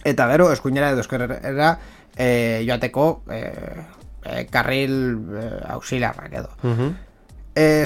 [0.05, 1.73] eta gero eskuinera edo eskerrera
[2.17, 3.41] e, joateko e,
[4.25, 4.95] e, karril
[5.33, 6.51] e, auxiliarrak edo.
[6.63, 6.93] Uh -huh.
[7.55, 7.85] e,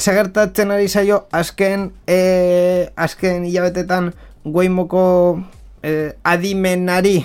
[0.73, 4.15] ari zaio, azken, e, azken hilabetetan
[4.45, 5.43] guaimoko
[5.83, 7.25] e, adimenari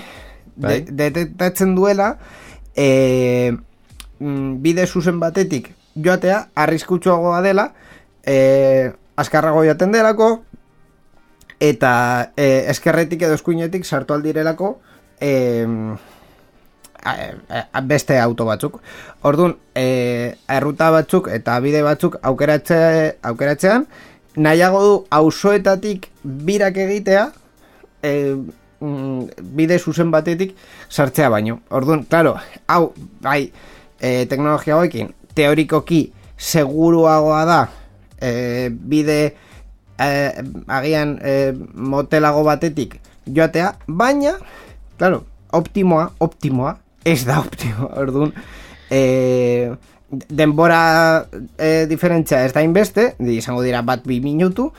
[0.60, 0.84] bai.
[0.86, 2.14] detektatzen duela
[2.76, 3.56] e,
[4.20, 7.72] bide zuzen batetik joatea arriskutsuagoa dela
[8.26, 10.30] e, azkarrago jaten delako
[11.60, 11.94] eta
[12.38, 14.78] e, eskerretik edo eskuinetik sartu aldirelako
[15.20, 15.34] e,
[17.84, 18.80] beste auto batzuk.
[19.28, 23.88] Orduan, e, erruta batzuk eta bide batzuk aukeratze, aukeratzean,
[24.36, 27.30] nahiago du auzoetatik birak egitea,
[28.04, 28.12] e,
[28.80, 30.56] mm, bide zuzen batetik
[30.90, 31.60] sartzea baino.
[31.70, 32.36] Orduan, claro,
[32.68, 33.52] hau, bai,
[34.00, 37.60] e, teknologia hoekin, teorikoki seguruagoa da
[38.22, 39.20] e, bide
[40.00, 40.10] e,
[40.68, 41.36] agian e,
[41.76, 44.38] motelago batetik joatea, baina,
[44.98, 48.34] claro, optimoa, optimoa, ez da optimoa, orduan,
[48.90, 49.72] e,
[50.10, 54.72] denbora e, diferentzia ez da inbeste, izango dira bat bi minutu,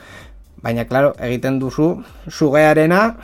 [0.61, 1.87] baina, klaro, egiten duzu
[2.29, 3.15] sugearena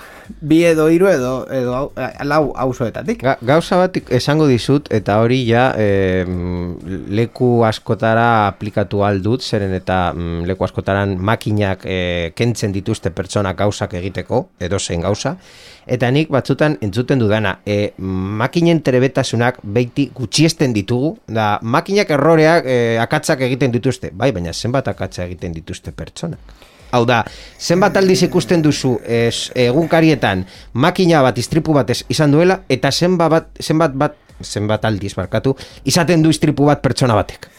[0.41, 1.81] bi edo hiru edo, edo
[2.25, 3.21] lau auzoetatik.
[3.23, 6.25] Ga, gauza bat esango dizut, eta hori ja e,
[7.13, 11.99] leku askotara aplikatu aldut, zeren eta mm, leku askotaran makinak e,
[12.35, 15.37] kentzen dituzte pertsona gauzak egiteko, edo zein gauza,
[15.87, 22.79] eta nik batzutan entzuten dudana, e, makinen trebetasunak beiti gutxiesten ditugu, da makinak erroreak e,
[23.01, 26.57] akatzak egiten dituzte, bai, baina zenbat akatza egiten dituzte pertsonak.
[26.91, 27.23] Hau da,
[27.59, 33.49] zenbat aldiz ikusten duzu es, egunkarietan makina bat istripu batez izan duela eta zenbat bat,
[33.59, 37.49] zenbat bat, zenbat aldiz barkatu, izaten du istripu bat pertsona batek.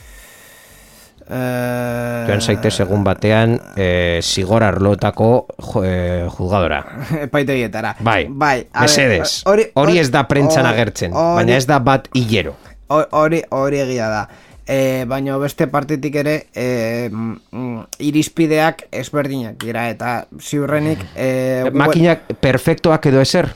[1.29, 5.27] Uh, Joan zaitez egun batean e, zigor arlotako
[5.59, 5.91] jo, e,
[6.25, 6.79] juzgadora.
[7.27, 7.91] Epaitegietara.
[8.01, 9.43] Bai, bai mesedes.
[9.45, 12.57] Hori ez da prentzan agertzen, baina ez da bat hilero.
[12.89, 13.43] Hori
[13.77, 14.23] egia da
[14.69, 23.11] e, baina beste partitik ere e, mm, irizpideak ezberdinak dira eta ziurrenik e, makinak perfektoak
[23.11, 23.51] edo eser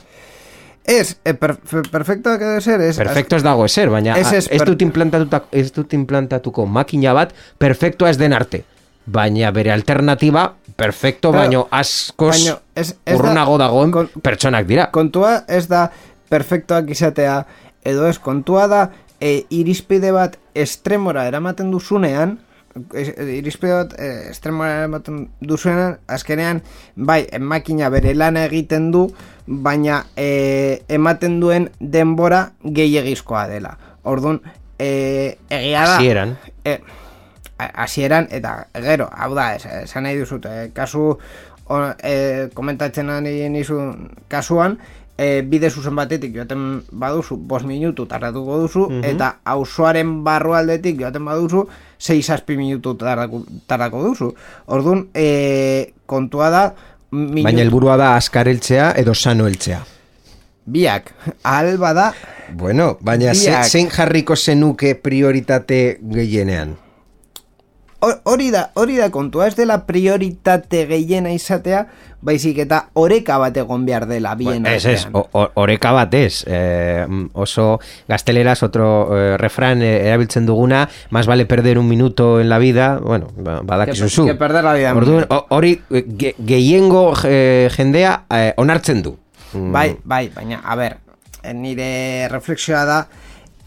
[0.83, 4.61] Ez, e, per, perfectoak edo eser ez, Perfecto ez dago eser, baina ez, ez, ez,
[4.67, 4.81] dut
[5.55, 8.65] ez dut implantatuko makina bat perfektoa ez den arte.
[9.05, 12.35] Baina bere alternativa perfecto baino askoz
[13.13, 14.89] urrunago dagoen kon, pertsonak dira.
[14.91, 15.85] Kontua ez da
[16.29, 17.45] perfektoak izatea
[17.85, 18.83] edo ez kontua da
[19.21, 22.37] e, irizpide bat estremora eramaten duzunean,
[22.73, 26.63] irizpide bat e, estremora eramaten duzunean, azkenean,
[26.95, 29.07] bai, makina bere lana egiten du,
[29.45, 33.77] baina e, ematen duen denbora gehiagizkoa dela.
[34.03, 34.41] Orduan,
[34.79, 35.97] e, egia da...
[35.97, 36.35] Asieran.
[36.65, 36.77] E,
[37.57, 41.13] asieran, eta gero, hau da, esan nahi duzut, e, kasu,
[42.01, 44.79] e, komentatzen nahi nizun kasuan,
[45.17, 49.03] e, bide zuzen batetik joaten baduzu, bos minutu tardatuko duzu, mhm.
[49.13, 51.67] eta auzoaren barrualdetik joaten baduzu,
[51.99, 54.33] 6-6 minutu tardako duzu.
[54.67, 56.67] Orduan, e, kontua da...
[57.13, 57.45] Minutu...
[57.45, 59.83] Baina helburua da askareltzea edo sano eltzea.
[60.65, 61.11] Biak,
[61.43, 62.07] alba da...
[62.53, 66.73] Bueno, baina zein jarriko zenuke prioritate gehienean?
[68.23, 71.85] Hori da, hori da kontua, ez dela prioritate gehiena izatea,
[72.23, 76.43] baizik eta oreka bat egon behar dela bien Ez, ez, oreka bat ez.
[76.47, 78.87] Eh, oso gazteleraz, otro
[79.17, 83.93] eh, refran eh, erabiltzen duguna, más vale perder un minuto en la vida, bueno, badak
[83.93, 84.25] izuzu.
[84.25, 84.93] Que perder la vida.
[85.49, 89.17] Hori, ge, gehiengo eh, jendea eh, onartzen du.
[89.53, 90.97] Bai, bai, baina, a ver,
[91.53, 93.07] nire reflexioa da,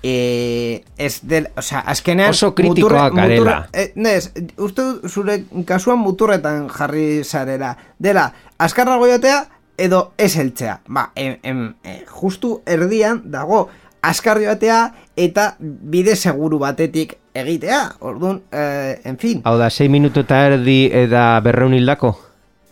[0.02, 3.68] eh, ez del, o sea, azkenean oso kritikoa garela.
[3.94, 7.76] nes, uste zure kasuan muturretan jarri zarela.
[7.98, 9.46] Dela, azkarra goiotea
[9.78, 13.68] edo ez eltzea ba, em, em, eh, justu erdian dago
[14.02, 17.96] azkar joatea eta bide seguru batetik egitea.
[18.00, 19.42] Orduan, eh, en fin.
[19.44, 22.16] Hau da, 6 minutu eta erdi eta berreun hildako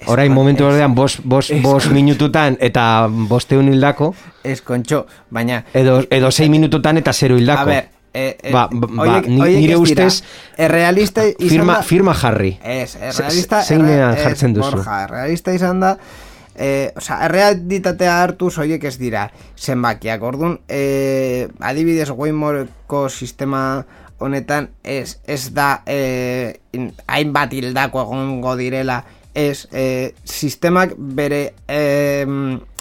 [0.07, 4.15] Orain momentu ordean bos, bos, bos minututan eta bosteun hildako.
[4.45, 7.63] Ez kontxo, baina Edo, edo sei minututan eta zero hildako.
[7.63, 10.23] A ber, eh, eh, ba, ba, oiek, nire ustez
[10.57, 14.77] Errealista izan firma, da Firma jarri Ez, errealista Zeinean jartzen duzu?
[14.77, 15.97] Borja, errealista izan da
[16.55, 20.23] eh, o sea, errealitatea hartu zoiek ez dira zenbakiak.
[20.23, 23.85] Orduan, eh, adibidez Waymoreko sistema
[24.19, 26.61] honetan ez, ez da eh,
[27.07, 29.03] hainbat hildako egongo direla
[29.35, 32.25] ez e, sistemak bere e,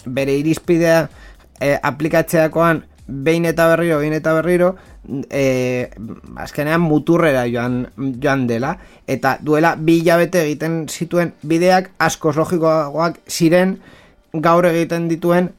[0.05, 1.09] bere irizpidea
[1.59, 4.75] e, aplikatzeakoan behin eta berriro, behin eta berriro
[5.29, 5.89] e,
[6.39, 7.87] azkenean muturrera joan,
[8.21, 8.77] joan dela.
[9.07, 13.77] Eta duela bi hilabete egiten zituen bideak asko logikoagoak ziren
[14.33, 15.51] gaur egiten dituen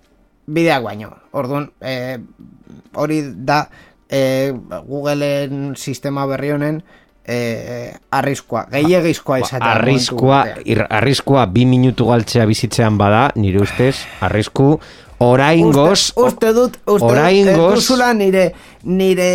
[0.46, 1.12] bideak baino.
[1.32, 2.18] Orduan e,
[2.94, 3.64] hori da
[4.08, 4.52] e,
[4.86, 6.82] Googleen sistema berri honen
[7.24, 9.72] eh, arriskoa, gehiagizkoa ba, izatea.
[9.78, 10.42] Arriskoa,
[10.90, 14.74] arriskoa bi minutu galtzea bizitzean bada, nire ustez, arrisku,
[15.24, 18.44] oraingoz, uste, uste dut, uste oraingoz, dut, nire,
[18.84, 19.28] nire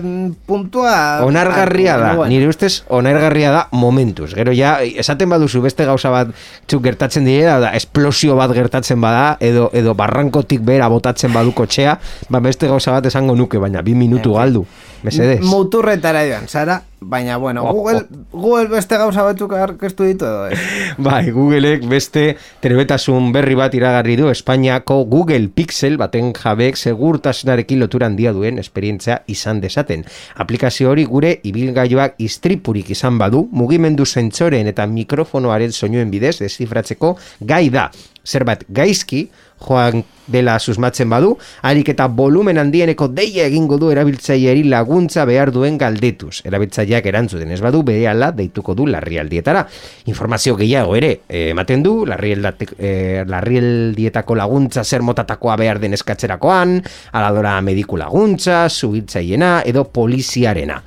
[0.00, 0.94] mm, puntua...
[1.26, 4.30] Onargarria da, nire ustez, onargarria da momentuz.
[4.38, 6.32] Gero ja, esaten baduzu beste gauza bat
[6.70, 11.98] txuk gertatzen dira, da, esplosio bat gertatzen bada, edo, edo barrankotik bera botatzen baduko txea,
[12.30, 14.64] ba beste gauza bat esango nuke, baina bi minutu galdu.
[15.06, 15.40] Mesedes.
[15.46, 18.24] Muturretara joan, Sara, baina bueno, oh, Google, oh.
[18.32, 20.56] Google beste gauza batzuk aurkeztu ditu edo, eh?
[21.06, 22.24] Bai, Googleek beste
[22.64, 29.20] trebetasun berri bat iragarri du Espainiako Google Pixel baten jabek segurtasunarekin loturan dia duen esperientzia
[29.30, 30.02] izan desaten.
[30.42, 37.14] Aplikazio hori gure ibilgailuak istripurik izan badu, mugimendu zentsoren eta mikrofonoaren soinuen bidez desifratzeko
[37.46, 37.92] gai da.
[38.26, 39.28] Zerbat gaizki,
[39.60, 45.78] joan dela susmatzen badu, harik eta volumen handieneko deia egingo du erabiltzaileari laguntza behar duen
[45.78, 46.40] galdetuz.
[46.46, 49.66] Erabiltzaileak erantzuten ez badu berehala deituko du larrialdietara.
[50.10, 56.80] Informazio gehiago ere eh, ematen du, eh, larrialdietako laguntza zer motatakoa behar den eskatzerakoan,
[57.12, 60.80] aladora mediku laguntza, subiltzaiena edo poliziarena.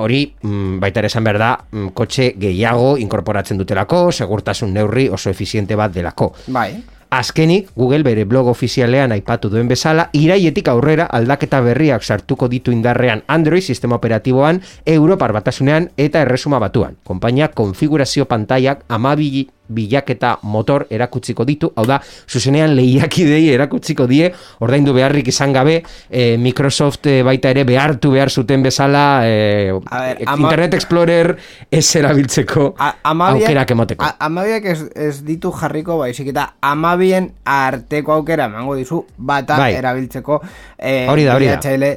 [0.00, 5.30] Hori, mm, baita ere esan behar da, mm, kotxe gehiago inkorporatzen dutelako, segurtasun neurri oso
[5.30, 6.32] efiziente bat delako.
[6.48, 7.01] Bai.
[7.12, 13.20] Azkenik, Google bere blog ofizialean aipatu duen bezala, iraietik aurrera aldaketa berriak sartuko ditu indarrean
[13.28, 16.96] Android sistema operatiboan, Europar batasunean eta erresuma batuan.
[17.04, 19.44] Kompainia konfigurazio pantaiak amabili
[19.74, 24.30] bilaketa motor erakutziko ditu, hau da, zuzenean lehiakidei erakutziko die,
[24.62, 30.22] ordaindu beharrik izan gabe, e, Microsoft e, baita ere behartu behar zuten bezala e, ver,
[30.26, 31.34] Internet Explorer
[31.70, 34.08] ez erabiltzeko aukerak emoteko.
[34.22, 39.72] Amabiak ez, ez ditu jarriko baizik eta amabien arteko aukera emango dizu bata bai.
[39.78, 40.40] erabiltzeko
[40.78, 41.94] e, hori da, hori da.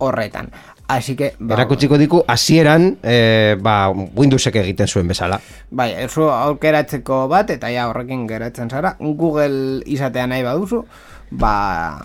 [0.00, 0.48] horretan.
[0.90, 5.38] Así que, ba, Erakutsiko diku, hasieran eh, ba, Windowsek egiten zuen bezala.
[5.70, 10.82] Bai, erzu aukeratzeko bat, eta ja horrekin geratzen zara, Google izatea nahi baduzu,
[11.30, 11.54] ba,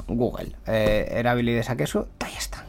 [0.06, 2.65] Google eh, erabili dezakezu, eta jazta.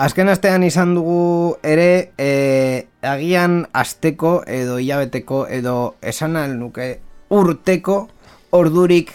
[0.00, 6.86] Azken astean izan dugu ere e, agian asteko edo hilabeteko edo esan nuke
[7.36, 7.98] urteko
[8.56, 9.12] ordurik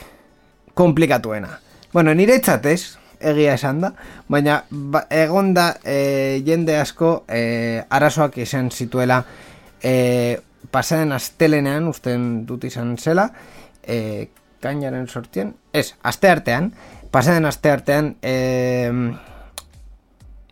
[0.77, 1.57] komplikatuena.
[1.91, 3.93] Bueno, nire txatez, egia esan da,
[4.29, 9.23] baina ba, egon da e, jende asko e, arazoak izan zituela
[9.81, 10.37] e,
[10.69, 13.31] pasaren astelenean, usten dut izan zela,
[13.81, 14.27] e,
[14.61, 16.75] kainaren sortien, ez, aste artean,
[17.09, 19.33] pasaren aste artean, e,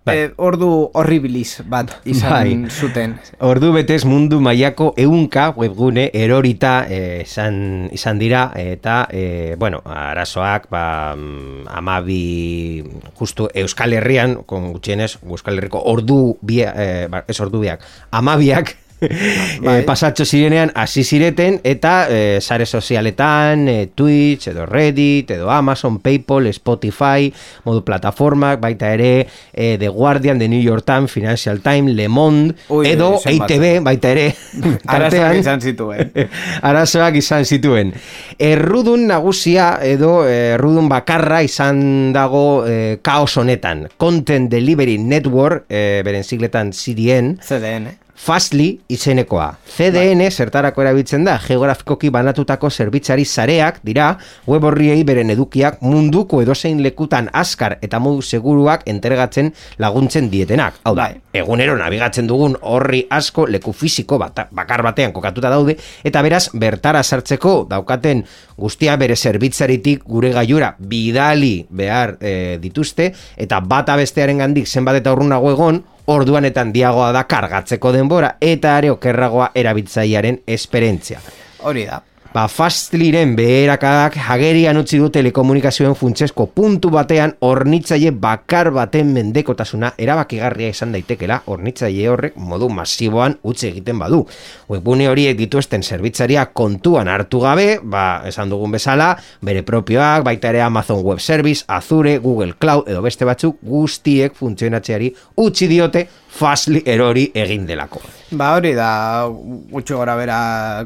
[0.03, 0.17] Bai.
[0.19, 0.67] Eh, ordu
[0.99, 2.55] horribiliz bat izan bai.
[2.67, 3.15] zuten.
[3.39, 11.15] Ordu betez mundu mailako eunka webgune erorita eh, izan, dira eta eh, bueno, arazoak ba,
[11.15, 12.83] mm, amabi
[13.15, 18.75] justu Euskal Herrian, kon gutxienez Euskal Herriko ordu bia, eh, ba, ez ordu biak, amabiak.
[19.73, 25.99] e, pasatxo zirenean hasi zireten eta e, sare sozialetan, e, Twitch edo Reddit, edo Amazon,
[25.99, 27.31] Paypal, Spotify,
[27.65, 32.55] modu plataformak, baita ere e, The Guardian, The New York Times, Financial Times, Le Monde,
[32.69, 34.27] Ui, edo EITB, baita ere
[34.95, 36.13] arazoak izan zituen.
[36.69, 37.93] Arazoak izan zituen.
[38.39, 43.87] Errudun nagusia edo errudun bakarra izan dago e, kaos honetan.
[43.97, 49.57] Content Delivery Network, e, beren sigletan CDN CDN Fastly izenekoa.
[49.67, 50.31] CDN bai.
[50.31, 54.13] zertarako erabiltzen da, geografikoki banatutako zerbitzari zareak dira,
[54.47, 60.79] web horriei beren edukiak munduko edozein lekutan askar eta modu seguruak entregatzen laguntzen dietenak.
[60.87, 61.19] Hau da, bai.
[61.41, 67.03] egunero nabigatzen dugun horri asko leku fisiko bat, bakar batean kokatuta daude, eta beraz bertara
[67.03, 68.23] sartzeko daukaten
[68.55, 75.11] guztia bere zerbitzaritik gure gaiura bidali behar e, dituzte, eta bata bestearen gandik zenbat eta
[75.11, 81.21] urrunago egon, orduanetan diagoa da kargatzeko denbora eta are okerragoa erabiltzailearen esperientzia.
[81.63, 82.01] Hori da.
[82.33, 90.71] Ba, Fastliren beherakadak hagerian utzi du telekomunikazioen funtsesko puntu batean hornitzaile bakar baten mendekotasuna erabakigarria
[90.73, 94.23] izan daitekela hornitzaile horrek modu masiboan utzi egiten badu.
[94.65, 99.11] Webune horiek dituzten zerbitzaria kontuan hartu gabe, ba, esan dugun bezala,
[99.45, 105.13] bere propioak, baita ere Amazon Web Service, Azure, Google Cloud edo beste batzuk guztiek funtzionatzeari
[105.45, 107.99] utzi diote Fastly erori egin delako.
[108.33, 110.37] Ba hori da gutxi gora bera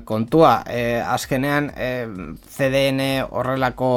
[0.04, 0.58] kontua.
[0.68, 1.92] E, azkenean e,
[2.52, 3.00] CDN
[3.32, 3.92] horrelako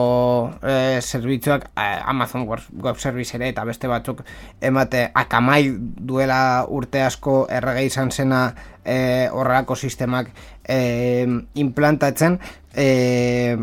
[0.62, 4.22] e, zerbitzuak e, Amazon Web Service ere eta beste batzuk
[4.60, 8.44] emate akamai duela urte asko errege izan zena
[8.84, 10.30] e, horrelako sistemak
[10.62, 12.38] e, implantatzen
[12.76, 13.56] e,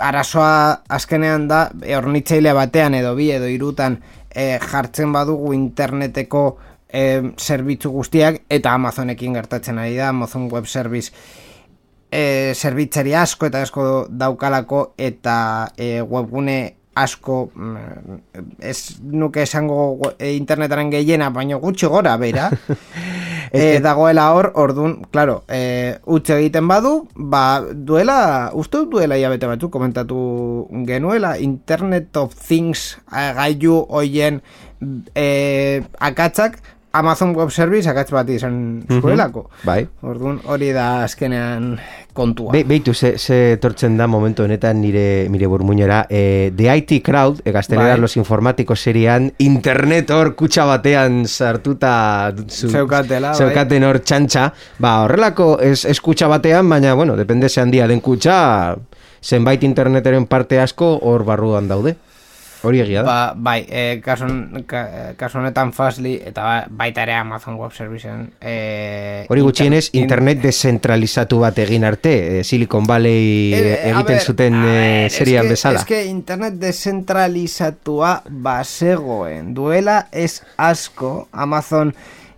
[0.00, 4.00] arazoa azkenean da e, ornitzaile batean edo bi edo irutan
[4.30, 6.44] e, jartzen badugu interneteko
[6.92, 11.12] e, zerbitzu guztiak eta Amazonekin gertatzen ari da Amazon Web Service
[12.10, 16.58] e, zerbitzari asko eta asko daukalako eta e, webgune
[17.00, 18.18] asko mm,
[18.66, 22.50] ez nuke esango internetaren gehiena baino gutxi gora bera.
[23.50, 29.72] E, dagoela hor ordun claro e, utxe egiten badu ba duela uste duela bete batzu
[29.74, 34.38] komentatu genuela internet of things gaiu hoien
[35.16, 36.60] e, akatzak
[36.92, 39.44] Amazon Web Service akatz bat izan zuelako.
[39.62, 39.84] Bai.
[40.02, 41.76] Orduan hori da azkenean
[42.12, 42.50] kontua.
[42.50, 46.06] Be, beitu, ze, ze tortzen da momentu honetan nire, nire burmuñera.
[46.10, 48.00] E, The IT Crowd, e, gaztelera Bai.
[48.00, 53.38] los informatikos serian, internet hor kutsa batean sartuta zu, Zeukatela, bai.
[53.38, 54.48] zeukaten hor txantxa.
[54.82, 58.76] Ba, horrelako ez, ez kutsa batean, baina, bueno, depende ze handia den kutsa,
[59.22, 61.94] zenbait interneteren parte asko hor barruan daude.
[62.62, 63.06] Hori egia da.
[63.08, 64.26] Ba, bai, e, kasu,
[64.68, 70.02] ka, kasu honetan Fastly eta ba- baita ere Amazon Web Serviceen e, Hori gutxienez, inter-
[70.20, 75.12] internet dezentralizatu bat egin arte, eh, Silicon Valley Eh, a egiten ber, zuten eh, es
[75.14, 75.78] serian que- bezala.
[75.78, 79.54] Es que internet dezentralizatua basegoen.
[79.54, 81.94] Duela ez asko Amazon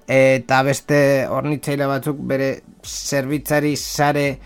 [0.07, 4.39] eh, eta beste hornitzaile batzuk bere zerbitzari sare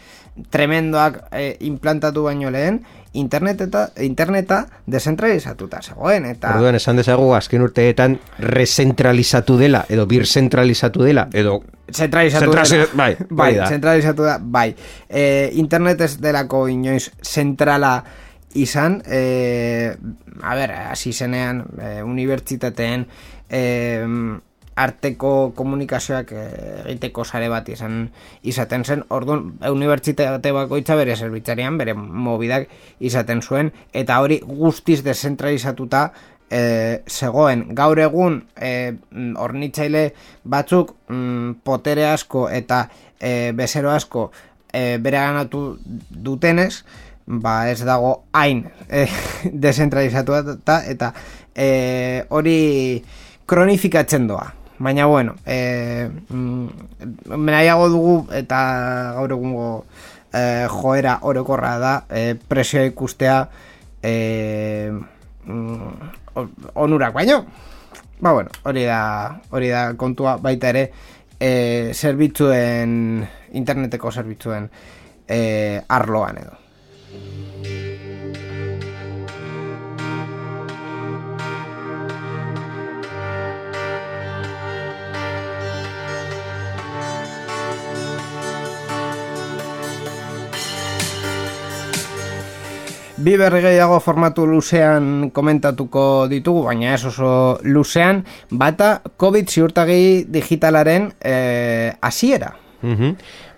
[0.53, 2.83] tremendoak eh, implantatu baino lehen
[3.17, 11.03] internet eta interneta dezentralizatuta zegoen eta Orduan esan dezagu azken urteetan rezentralizatu dela edo birzentralizatu
[11.07, 11.63] dela edo
[11.93, 12.95] Zentralizatu Zentraliza- dela.
[12.99, 13.67] bai, bai, da.
[13.71, 14.75] zentralizatu da, bai.
[15.09, 18.01] E, internet ez delako inoiz zentrala
[18.59, 19.95] izan, e,
[20.43, 23.07] a ber, hasi zenean, e, unibertsitateen
[23.49, 23.63] e,
[24.77, 26.45] arteko komunikazioak e,
[26.85, 28.07] egiteko sare bat izan
[28.45, 32.69] izaten zen, orduan unibertsitate bakoitza bere zerbitzarian, bere mobidak
[33.01, 36.11] izaten zuen, eta hori guztiz dezentralizatuta
[36.51, 37.67] e, zegoen.
[37.77, 40.11] Gaur egun e, mm, hornitzaile
[40.45, 42.87] batzuk mm, potere asko eta
[43.19, 44.31] e, bezero asko
[44.73, 45.79] e, bere ganatu
[46.11, 46.85] dutenez
[47.27, 49.07] ba ez dago hain e,
[49.53, 51.13] dezentralizatu eta, eta
[51.55, 52.59] e, hori
[53.47, 56.69] kronifikatzen doa baina bueno e, mm,
[57.47, 59.85] nahiago dugu eta gaur egungo
[60.33, 63.49] e, joera orokorra da e, presioa ikustea
[64.03, 64.93] e,
[65.47, 65.91] mm,
[66.75, 67.45] onurak baino.
[68.21, 70.91] Ba bueno, hori da hori da kontua baita ere
[71.41, 74.71] e, zerbitzuen interneteko zerbitzuen
[75.29, 77.76] e, arloan edo
[93.27, 97.31] Bi berri gehiago formatu luzean komentatuko ditugu, baina ez oso
[97.67, 98.21] luzean,
[98.55, 99.99] bata COVID ziurtagi
[100.31, 102.53] digitalaren eh, hasiera.
[102.87, 103.17] Mhm.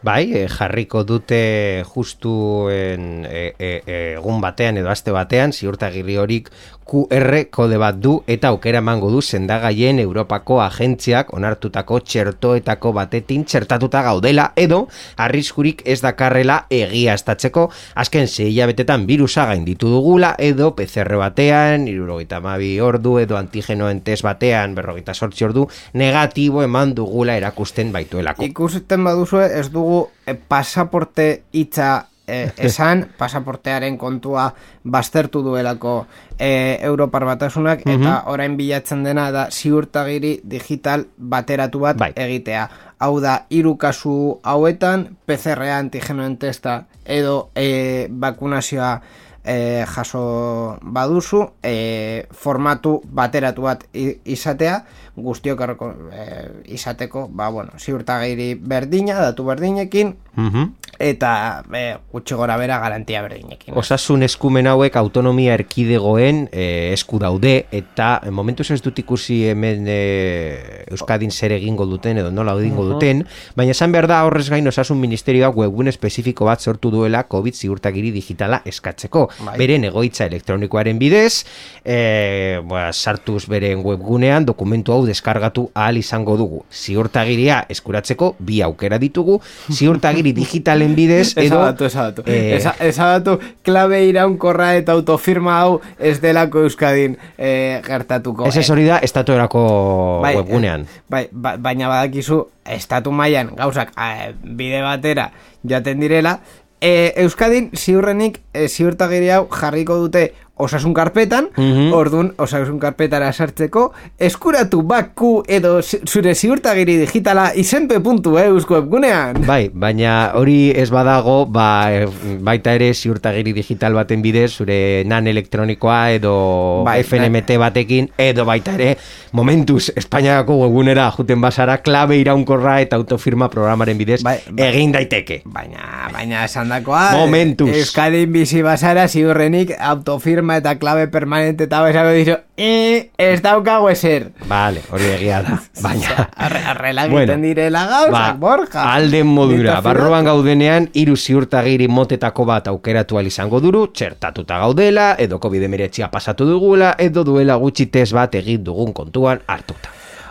[0.09, 6.17] Bai, eh, jarriko dute justu en, e, e, e, egun batean edo aste batean, ziurtagirri
[6.17, 6.49] horik
[6.89, 14.03] QR kode bat du eta aukera emango du sendagaien Europako agentziak onartutako txertoetako batetin txertatuta
[14.07, 14.87] gaudela edo
[15.21, 22.75] arriskurik ez dakarrela egiaztatzeko azken zei hilabetetan virusa gainditu dugula edo PCR batean, irurogeita mabi
[22.81, 28.47] ordu edo antigenoen test batean, berrogeita sortzi ordu, negatibo eman dugula erakusten baituelako.
[28.49, 34.53] Ikusten baduzue ez dugu eh, pasaporte hitza eh, esan, pasaportearen kontua
[34.85, 36.07] baztertu duelako
[36.39, 42.13] eh, Europar batasunak, eta orain bilatzen dena da ziurtagiri digital bateratu bat Bai.
[42.17, 42.69] egitea.
[42.99, 49.01] Hau da, hiru kasu hauetan, PCR antigenoen testa edo eh, bakunazioa
[49.49, 54.83] e, jaso baduzu e, formatu bateratu bat izatea
[55.23, 56.27] guztiok erreko, e,
[56.75, 60.65] izateko ba, bueno, ziurtagiri berdina, datu berdinekin Mhm.
[60.99, 67.67] eta e, gutxi gora bera garantia berdinekin Osasun eskumen hauek autonomia erkidegoen eh, esku daude
[67.75, 72.85] eta eh, momentuz ez dut ikusi hemen eh, Euskadin zer egingo duten edo nola egingo
[72.87, 73.25] duten,
[73.57, 78.11] baina esan behar da horrez gain osasun ministerioak webgune espezifiko bat sortu duela COVID ziurtagiri
[78.15, 79.27] digitala eskatzeko.
[79.45, 79.57] Bai.
[79.59, 81.45] Beren egoitza elektronikoaren bidez,
[81.85, 86.61] eh, ba, sartuz beren webgunean dokumentu hau deskargatu ahal izango dugu.
[86.71, 89.41] Ziurtagiria eskuratzeko bi aukera ditugu,
[89.73, 92.23] ziurtagiri digitalen bidez edo Ezabatu, ezabatu.
[92.27, 98.47] eh, Eza- ezabatu, klabe iraunkorra eta autofirma hau ez delako Euskadin eh, gertatuko.
[98.47, 100.83] Ez ez hori da, estatuerako Bai, webgunean.
[100.87, 105.31] eh, Bai, ba, baina badakizu estatu mailan gauzak eh, bide batera
[105.65, 106.39] joaten direla,
[106.81, 110.29] e, Euskadin ziurrenik e, ziurtagiri hau jarriko dute
[110.59, 111.93] osasun karpetan, Mhm.
[111.93, 119.45] ordun osasun karpetara sartzeko, eskuratu baku edo zure ziurtagiri digitala izenpe puntu, eh, eusko webgunean.
[119.47, 122.07] Bai, baina hori ez badago, ba, eh,
[122.41, 128.75] baita ere ziurtagiri digital baten bidez, zure nan elektronikoa edo Bai, FNMT batekin, edo baita
[128.75, 128.97] ere,
[129.33, 134.69] momentuz, Espainiako webgunera juten basara, klabe iraunkorra eta autofirma programaren bidez, Bai, bai.
[134.71, 135.43] egin daiteke.
[135.45, 137.69] Baina, baina esan dakoa, Momentuz.
[137.77, 143.91] Euskadin bizi basara ziurrenik autofirma firma eta klabe permanente eta besako dizo, e, ez daukago
[143.91, 144.31] eser.
[144.49, 145.59] Vale, hori egia da.
[145.83, 147.37] Baina, Arrela Bueno.
[147.37, 148.95] direla gauzak, ba, borja.
[148.95, 155.39] alden modura, Eta barruan gaudenean, hiru ziurtagiri motetako bat aukeratu izango duru, txertatuta gaudela, edo
[155.39, 159.91] COVID-19 pasatu dugula, edo duela gutxi test bat egin dugun kontuan hartuta.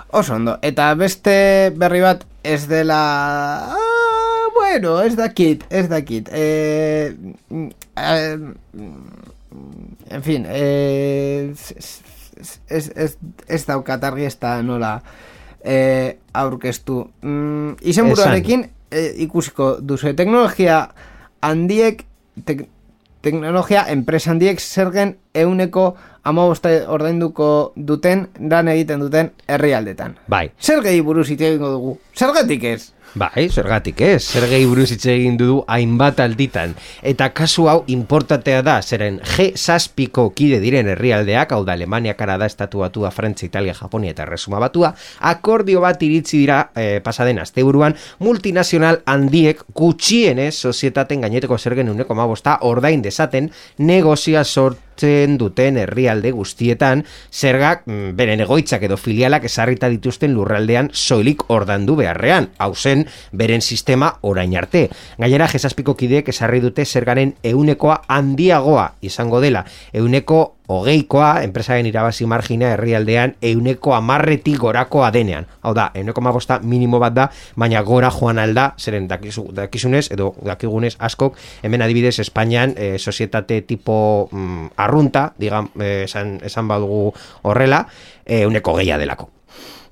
[0.09, 3.67] Oso ondo, eta beste berri bat ez dela...
[3.73, 6.29] Ah, bueno, ez dakit, ez dakit.
[6.31, 7.13] Eh,
[7.49, 8.37] mm, eh,
[10.09, 12.01] en fin, eh, ez,
[12.67, 14.97] ez, ez, ez daukat argi ez da nola
[15.63, 17.03] eh, aurkeztu.
[17.21, 20.13] Mm, izenburuarekin eh, ikusiko duzu.
[20.15, 20.87] Teknologia
[21.41, 22.03] handiek,
[22.45, 22.67] tek,
[23.25, 25.95] teknologia enpresa handiek zergen euneko
[26.27, 30.17] amabosta ordainduko duten, lan egiten duten herrialdetan.
[30.27, 31.97] Bai, Zergei buruz hitz egingo dugu.
[32.15, 32.91] Zergatik ez?
[33.15, 36.73] Bai, zergatik ez, zer gehi buruz hitz egin dudu hainbat alditan.
[37.01, 42.45] Eta kasu hau importantea da, zeren G saspiko kide diren herrialdeak, hau da Alemania, Kanada,
[42.45, 47.95] Estatu Batua, Frantza, Italia, Japonia eta Resuma Batua, akordio bat iritzi dira eh, pasaden asteburuan
[48.19, 56.31] multinazional handiek gutxienez sozietaten gaineteko zergen uneko mabosta ordain dezaten negozia sort hartzen duten herrialde
[56.31, 63.05] guztietan, zergak mm, beren egoitzak edo filialak esarrita dituzten lurraldean soilik ordandu beharrean, hau zen
[63.31, 64.89] beren sistema orain arte.
[65.17, 72.73] Gainera, jesazpiko kideek esarri dute zergaren eunekoa handiagoa izango dela, euneko hogeikoa, enpresaren irabazi margina
[72.75, 75.47] herrialdean euneko amarretik gorakoa denean.
[75.63, 80.33] Hau da, euneko magosta minimo bat da, baina gora joan alda, zeren dakizu, dakizunez, edo
[80.45, 87.13] dakigunez askok, hemen adibidez Espainian, eh, sozietate tipo mm, arrunta, digam, eh, esan, esan badugu
[87.43, 87.87] horrela,
[88.25, 89.36] eh, euneko geia delako.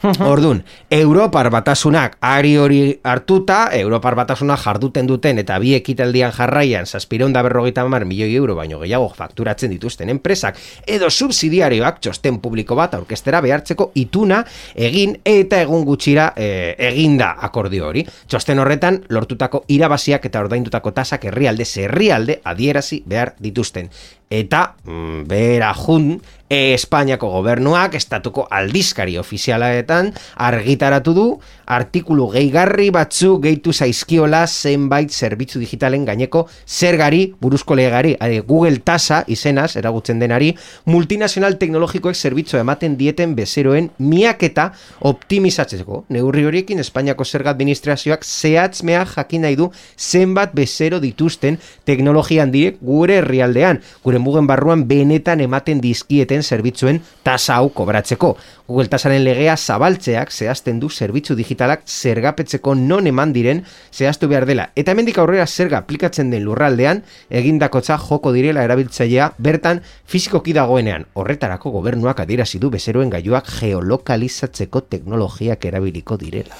[0.34, 7.34] Ordun, Europar batasunak ari hori hartuta, Europar batasunak jarduten duten eta bi ekitaldian jarraian zazpireun
[7.34, 12.94] da berrogeita hamar milioi euro baino gehiago fakturatzen dituzten enpresak edo subsidiarioak txosten publiko bat
[12.98, 14.44] aurkestera behartzeko ituna
[14.76, 18.06] egin eta egun gutxira e, eginda akordio hori.
[18.28, 23.90] Txosten horretan lortutako irabaziak eta ordaindutako tasak herrialde herrialde adierazi behar dituzten.
[24.30, 26.16] Eta mm, behera jun
[26.50, 30.12] e, Espainiako gobernuak estatuko aldizkari ofizialaetan
[30.48, 31.26] argitaratu du
[31.66, 38.16] artikulu gehigarri batzu gehitu zaizkiola zenbait zerbitzu digitalen gaineko zergari buruzko legari
[38.48, 40.54] Google tasa izenaz eragutzen denari
[40.86, 44.72] multinazional teknologikoek zerbitzu ematen dieten bezeroen miaketa
[45.02, 46.06] optimizatzeko.
[46.10, 53.18] Neurri horiekin Espainiako zerga administrazioak zehatzmea jakin nahi du zenbat bezero dituzten teknologia handiek gure
[53.22, 58.36] herrialdean, gure mugen barruan benetan ematen dizkieten zerbitzuen tasa hau kobratzeko.
[58.68, 64.70] Google tasaren legea zabaltzeak zehazten du zerbitzu digitalak zergapetzeko non eman diren zehaztu behar dela.
[64.76, 71.06] Eta hemendik aurrera zerga aplikatzen den lurraldean egindakotza joko direla erabiltzailea bertan fizikoki dagoenean.
[71.14, 76.56] Horretarako gobernuak adierazi du bezeroen gailuak geolokalizatzeko teknologiak erabiliko direla.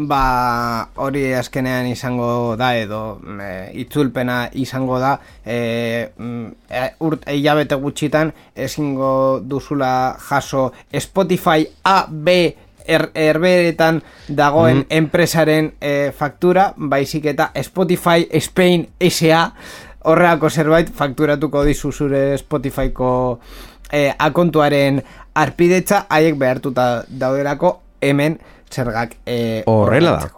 [0.00, 3.48] Ba, hori azkenean izango da edo e,
[3.82, 5.10] itzulpena izango da
[5.44, 12.36] e, mm, e, urt hilabete gutxitan ezingo duzula jaso Spotify A, B
[12.86, 19.42] er, erberetan dagoen enpresaren e, faktura, baizik eta Spotify Spain SA
[20.08, 23.10] horreako zerbait fakturatuko dizu zure Spotifyko
[23.92, 25.02] e, akontuaren
[25.34, 28.38] arpidetza haiek behartuta dauderako hemen
[28.70, 30.30] zergak e, Horrela da.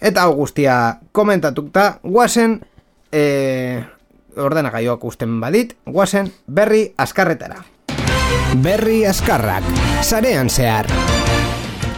[0.00, 2.60] Eta hau guztia komentatuta, guazen
[3.12, 3.82] e,
[4.36, 7.62] ordenagailuak usten badit, guazen berri askarretara.
[8.62, 9.64] Berri askarrak,
[10.02, 10.86] sarean zehar.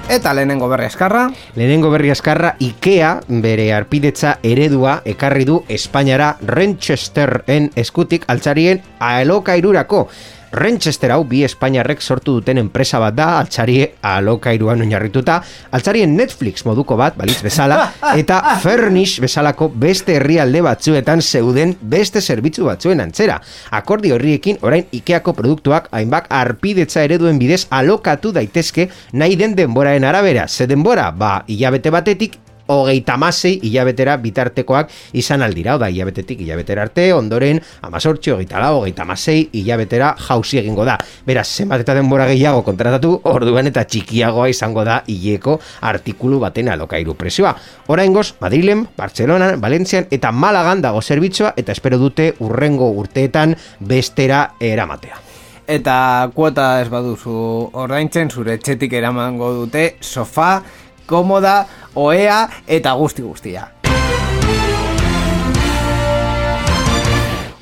[0.08, 3.10] Eta lehenengo berri askarra, Lehenengo berri askarra Ikea
[3.44, 10.06] bere arpidetza eredua ekarri du Espainiara Renchesteren eskutik altzarien alokairurako.
[10.52, 15.38] Renchester hau bi Espainiarrek sortu duten enpresa bat da, altzarie alokairuan oinarrituta,
[15.76, 17.80] altzarien Netflix moduko bat, balitz bezala,
[18.20, 23.38] eta Furnish bezalako beste herrialde batzuetan zeuden beste zerbitzu batzuen antzera.
[23.76, 30.48] Akordio horriekin orain Ikeako produktuak hainbak arpidetza ereduen bidez alokatu daitezke nahi den denboraren arabera.
[30.48, 31.10] Ze denbora?
[31.12, 32.38] Ba, hilabete batetik
[32.68, 39.06] hogeita masei hilabetera bitartekoak izan aldira, oda hilabetetik hilabetera arte, ondoren amazortzi, hogeita lau, hogeita
[39.08, 40.98] masei hilabetera jauzi egingo da.
[41.26, 45.58] Beraz, zenbat eta denbora gehiago kontratatu, orduan eta txikiagoa izango da hileko
[45.88, 47.54] artikulu baten alokairu presioa.
[47.88, 55.24] Oraingoz, Madrilen, Bartzelonan, Valentzian eta Malagan dago zerbitzua eta espero dute urrengo urteetan bestera eramatea.
[55.68, 57.32] eta kuota ez baduzu
[57.76, 60.62] ordaintzen zure etxetik eramango dute sofa,
[61.08, 61.64] komoda,
[61.96, 63.66] oea eta guzti guztia.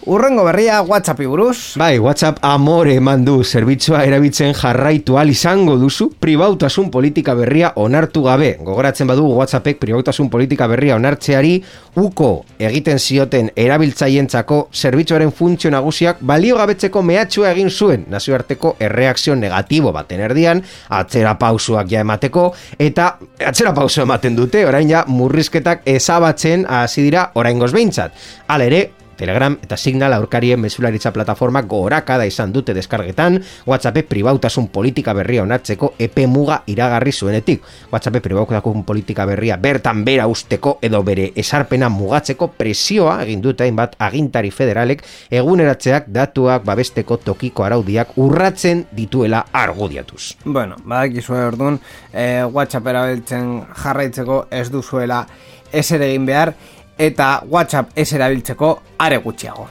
[0.07, 1.75] Urrengo berria WhatsAppi buruz.
[1.75, 8.23] Bai, WhatsApp amore eman du zerbitzua erabiltzen jarraitu al izango duzu pribautasun politika berria onartu
[8.23, 8.53] gabe.
[8.63, 11.57] Gogoratzen badu WhatsAppek pribautasun politika berria onartzeari
[11.99, 12.29] uko
[12.69, 20.23] egiten zioten erabiltzaientzako zerbitzuaren funtzio nagusiak balio gabetzeko mehatxua egin zuen nazioarteko erreakzio negatibo baten
[20.23, 23.09] erdian, atzera pausuak ja emateko, eta
[23.43, 28.15] atzera pausu ematen dute, orain ja murrizketak ezabatzen hasi dira oraingoz behintzat.
[28.47, 28.85] Hala ere,
[29.17, 35.95] Telegram eta Signal aurkarien mesularitza plataforma gorakada izan dute deskargetan, WhatsApp pribautasun politika berria onartzeko
[35.99, 37.65] epe muga iragarri zuenetik.
[37.93, 43.97] WhatsApp pribautasun politika berria bertan bera usteko edo bere esarpena mugatzeko presioa egin dute hainbat
[43.99, 50.37] agintari federalek eguneratzeak datuak babesteko tokiko araudiak urratzen dituela argudiatuz.
[50.45, 51.81] Bueno, badakizue orduan,
[52.13, 53.53] eh, WhatsApp erabiltzen
[53.83, 55.27] jarraitzeko ez duzuela
[55.73, 56.55] ez ere egin behar,
[56.99, 59.69] eta WhatsApp ez erabiltzeko are gutxiago.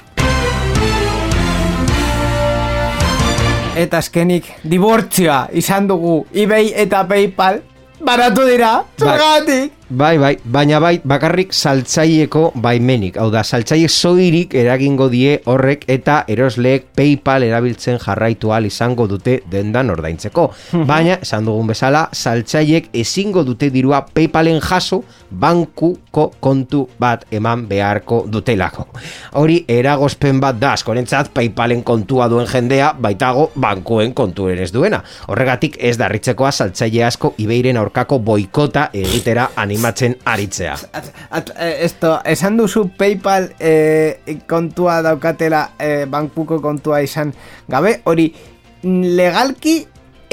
[3.76, 7.60] Eta azkenik, dibortzioa izan dugu eBay eta PayPal
[8.06, 9.75] baratu dira, zurgatik!
[9.90, 13.20] Bai, bai, baina bai, bakarrik saltzaieko baimenik.
[13.22, 19.36] Hau da, saltzaile zoirik eragingo die horrek eta erosleek PayPal erabiltzen jarraitu al izango dute
[19.52, 20.48] dendan ordaintzeko.
[20.90, 28.24] Baina, esan dugun bezala, saltzaileek ezingo dute dirua PayPalen jaso bankuko kontu bat eman beharko
[28.26, 28.88] dutelako.
[29.38, 35.04] Hori, eragozpen bat da, askorentzat PayPalen kontua duen jendea, baitago bankuen kontu ez duena.
[35.30, 40.76] Horregatik ez darritzekoa saltzaile asko ibeiren aurkako boikota egitera animatzen aritzea.
[41.30, 47.34] At, eh, esto, esan duzu PayPal eh, kontua daukatela eh, bankuko kontua izan
[47.68, 48.32] gabe, hori
[48.84, 49.86] legalki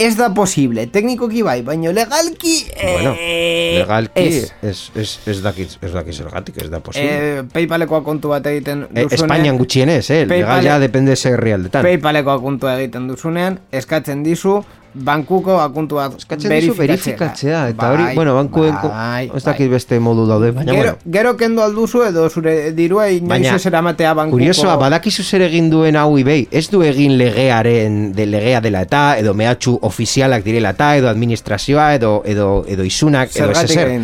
[0.02, 4.52] ez da posible, teknikoki bai, baina legalki eh, Bueno, legalki ez.
[4.62, 7.10] ez, ez, ez dakit, ez zergatik, ez da posible.
[7.12, 10.22] Eh, PayPalekoa kontu bat egiten Eh, duzunean Espainian gutxienez, eh?
[10.26, 11.84] Legal PayPal- ja depende ze herrialdetan.
[11.84, 14.62] PayPalekoa kontua egiten duzunean eskatzen dizu
[14.94, 20.26] bankuko akuntu bat Eskatzen dizu verifikatzea, eta hori, bueno, bankuen, bai, ez dakit beste modu
[20.28, 21.12] daude, baina Gero, bueno.
[21.16, 25.70] gero kendo alduzu edo zure dirua inoiz Baina, ez eramatea bankuko Kuriosoa, badakizu zer egin
[25.72, 30.74] duen hau ibei, ez du egin legearen, de legea dela eta, edo mehatxu ofizialak direla
[30.76, 33.96] eta, edo administrazioa, edo, edo, edo isunak, edo ezer.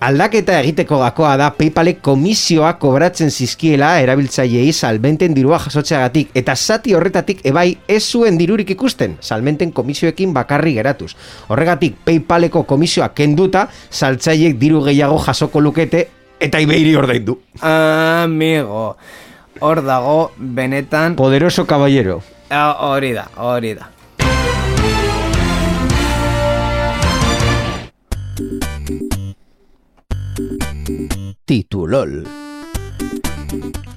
[0.00, 7.40] Aldaketa egiteko gakoa da PayPalek komisioa kobratzen zizkiela erabiltzaileei salmenten dirua jasotzeagatik eta zati horretatik
[7.48, 11.14] ebai ez zuen dirurik ikusten salmenten komisioekin bakarri geratuz.
[11.48, 16.06] Horregatik PayPaleko komisioa kenduta saltzaileek diru gehiago jasoko lukete
[16.40, 17.40] eta ibeiri ordaindu.
[17.62, 18.96] Amigo
[19.60, 22.20] Hor dago benetan Poderoso caballero.
[22.50, 23.88] Ah, Hori da, hori da
[31.46, 32.26] Titulol.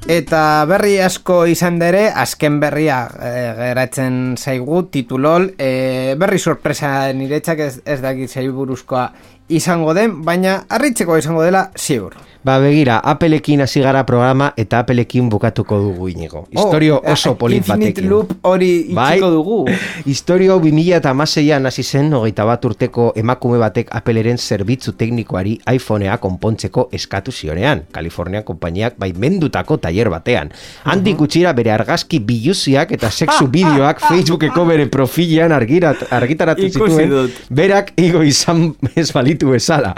[0.09, 7.61] Eta berri asko izan dere, azken berria e, geratzen zaigu, titulol, e, berri sorpresa niretzak
[7.61, 9.03] ez, ez dakit zei buruzkoa
[9.49, 12.17] izango den, baina harritzeko izango dela ziur.
[12.39, 16.45] Ba begira, Appleekin hasi gara programa eta Appleekin bukatuko dugu inigo.
[16.53, 18.09] Historio Oh, oso eh, polit Infinite batekin.
[18.09, 19.17] Loop hori Bai.
[19.17, 19.57] itxiko dugu.
[20.11, 26.15] Historio 2000 eta amaseian hasi zen hogeita bat urteko emakume batek Appleren zerbitzu teknikoari iPhonea
[26.17, 27.83] konpontzeko eskatu zionean.
[27.91, 30.51] Kalifornian konpainiak baimendutako tailer batean.
[30.87, 37.31] Handik gutxira bere argazki biluziak eta sexu bideoak Facebookeko bere profilean argirat, argitaratu zituen.
[37.49, 39.93] Berak igo izan ez balitu bezala.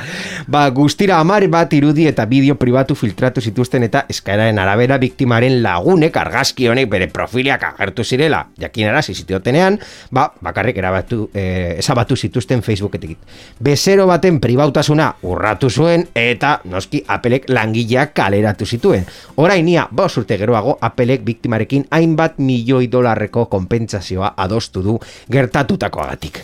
[0.47, 6.18] Ba, guztira amar bat irudi eta bideo pribatu filtratu zituzten eta eskaeraren arabera biktimaren lagunek
[6.18, 9.80] argazki honek bere profiliak agertu zirela jakinarazi zitiotenean,
[10.12, 13.18] ba, bakarrik erabatu, eh, ezabatu zituzten Facebooketik.
[13.60, 19.06] Bezero baten pribautasuna urratu zuen eta noski Applek langileak kaleratu zituen.
[19.41, 25.00] Orainia, bos urte geroago, Applek biktimarekin hainbat milioi dolarreko konpentsazioa adostu du
[25.32, 26.42] gertatutakoagatik.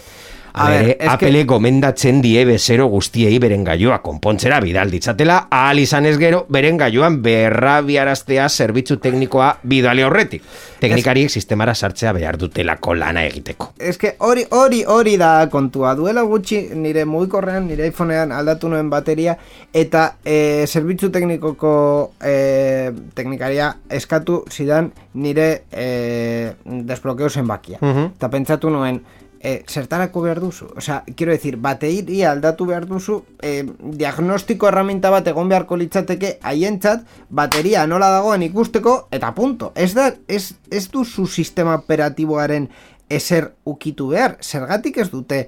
[0.58, 5.80] A ber, ber, es que- gomendatzen die bezero guztiei beren gaioa konpontzera bidal ditzatela, ahal
[5.80, 10.43] izan ez gero, beren gaioan berrabiaraztea zerbitzu teknikoa bidale horretik.
[10.80, 13.72] Teknikariek sistemara sartzea behar dutelako lana egiteko.
[13.80, 15.95] Ez que hori, hori, hori da kontua.
[15.95, 19.38] Duela gutxi nire mugikorrean, nire iPhonean aldatu nuen bateria,
[19.74, 27.80] eta e, zerbitzu teknikoko e, teknikaria eskatu zidan nire e, desblokeo zenbakia.
[27.82, 28.12] Mhm.
[28.18, 29.01] Eta pentsatu nuen,
[29.41, 30.67] e, zertarako behar duzu?
[30.77, 33.63] Osea, quiero decir, bateria aldatu behar duzu, e,
[33.97, 39.71] diagnostiko herramienta bat egon beharko litzateke haientzat, bateria nola dagoen ikusteko, eta punto.
[39.75, 42.69] Ez da, ez, ez duzu sistema operatiboaren
[43.09, 45.45] ezer ukitu behar, zergatik ez dute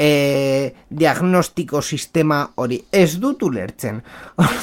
[0.00, 4.00] e, diagnostiko sistema hori ez dut ulertzen.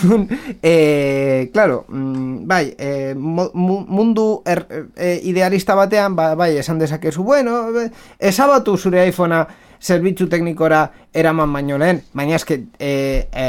[0.63, 4.65] e, claro, mm, bai, e, mundu er,
[4.95, 7.59] e, idealista batean, ba, bai, esan dezakezu, bueno,
[8.17, 9.45] esabatu zure iPhonea
[9.77, 13.45] zerbitzu teknikora eraman baino lehen, baina eske e, e,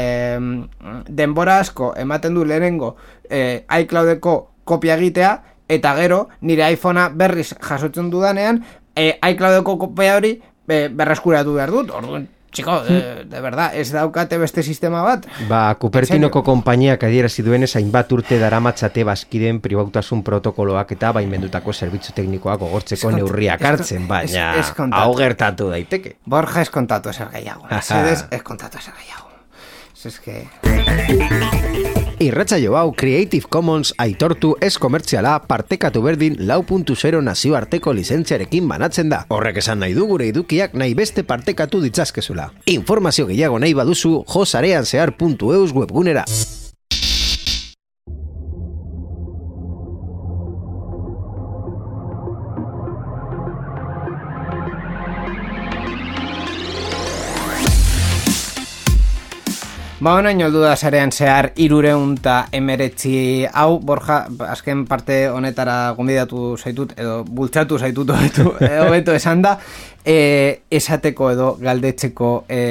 [1.09, 4.35] denbora asko ematen du lehenengo e, iCloudeko
[4.69, 5.31] kopia egitea,
[5.69, 8.61] eta gero nire iPhonea berriz jasotzen dudanean,
[8.93, 10.35] e, iCloudeko kopia hori
[10.69, 15.25] be, berreskuratu behar dut, orduan, txiko, de, de verdad, ez daukate beste sistema bat?
[15.49, 22.15] Ba, Kupertinoko konpainiak adierazi duen esain bat urte daramatzate baskiden pribautasun protokoloak eta baimendutako zerbitzu
[22.17, 24.51] teknikoak ogortzeko neurriak hartzen, baina
[25.01, 26.17] hau gertatu daiteke.
[26.25, 29.27] Borja ez kontatu ezer gehiago, ez kontatu ezer gehiago.
[29.99, 31.97] Ez que...
[32.19, 39.07] Irratzaio hau Creative Commons aitortu ez komertziala partekatu berdin lau puntu zero nazioarteko lizentziarekin banatzen
[39.13, 39.21] da.
[39.31, 42.51] Horrek esan nahi du gure idukiak nahi beste partekatu ditzazkezula.
[42.75, 46.27] Informazio gehiago nahi baduzu josareanzear.eus webgunera.
[59.99, 66.93] Ba, hona inoldu da zarean zehar irureunta emeretzi hau, Borja, azken parte honetara gombidatu zaitut,
[66.95, 68.45] edo bultzatu zaitut hobetu,
[68.85, 69.57] hobetu esan da,
[70.07, 72.61] e, esateko edo galdetzeko e,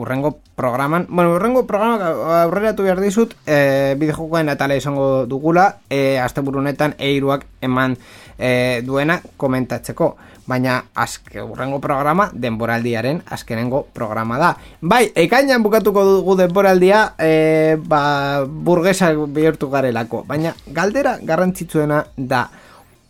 [0.00, 1.04] urrengo programan.
[1.10, 2.08] Bueno, urrengo programa
[2.46, 7.98] aurreratu behar dizut, e, bideojokoen atala izango dugula, e, azte burunetan eiruak eman
[8.38, 10.14] e, duena komentatzeko
[10.48, 14.54] baina azke urrengo programa denboraldiaren azkenengo programa da.
[14.80, 22.46] Bai, ekainan bukatuko dugu denboraldia e, ba, burgesa bihurtu garelako, baina galdera garrantzitsuena da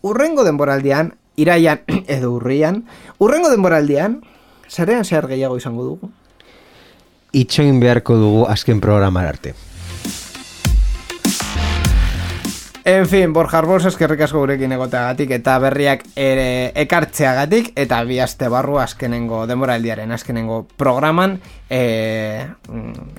[0.03, 1.87] urrengo denboraldian, iraian
[2.19, 2.83] edo urrian,
[3.23, 4.21] urrengo denboraldian,
[4.69, 6.11] zarean zehar gehiago izango dugu?
[7.39, 9.55] Itxoin beharko dugu azken programar arte.
[12.89, 18.49] En fin, Borja Arbos eskerrik asko gurekin egoteagatik eta berriak ere ekartzeagatik eta bi aste
[18.49, 21.35] barru azkenengo demoraldiaren azkenengo programan
[21.69, 22.47] e,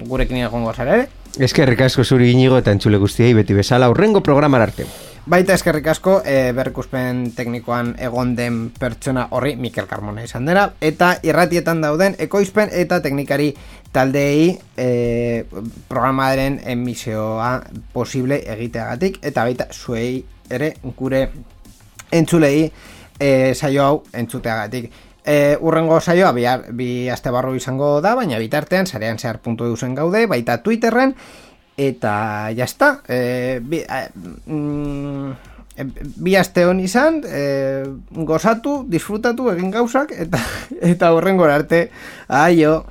[0.09, 1.05] gurekin egongo zara ere.
[1.37, 4.87] Eskerrik asko zuri inigo eta entzule guztiei beti bezala urrengo programar arte.
[5.29, 11.11] Baita eskerrik asko, e, berkuspen teknikoan egon den pertsona horri Mikel Carmona izan dena, eta
[11.21, 13.51] irratietan dauden ekoizpen eta teknikari
[13.93, 14.87] taldei e,
[15.91, 17.51] programaren emisioa
[17.93, 21.21] posible egiteagatik, eta baita zuei ere gure
[22.09, 22.63] entzulei
[23.19, 24.89] e, saio hau entzuteagatik.
[25.21, 29.93] E, urrengo saioa bi, bi aste barru izango da, baina bitartean, zarean zehar puntu eusen
[29.93, 31.13] gaude, baita Twitterren,
[31.79, 34.09] eta ya está eh, bi, eh,
[34.45, 35.31] mm,
[36.19, 40.41] bi aste hon izan eh, gozatu, disfrutatu egin gauzak eta
[40.93, 41.87] eta horrengora arte.
[42.27, 42.83] Aio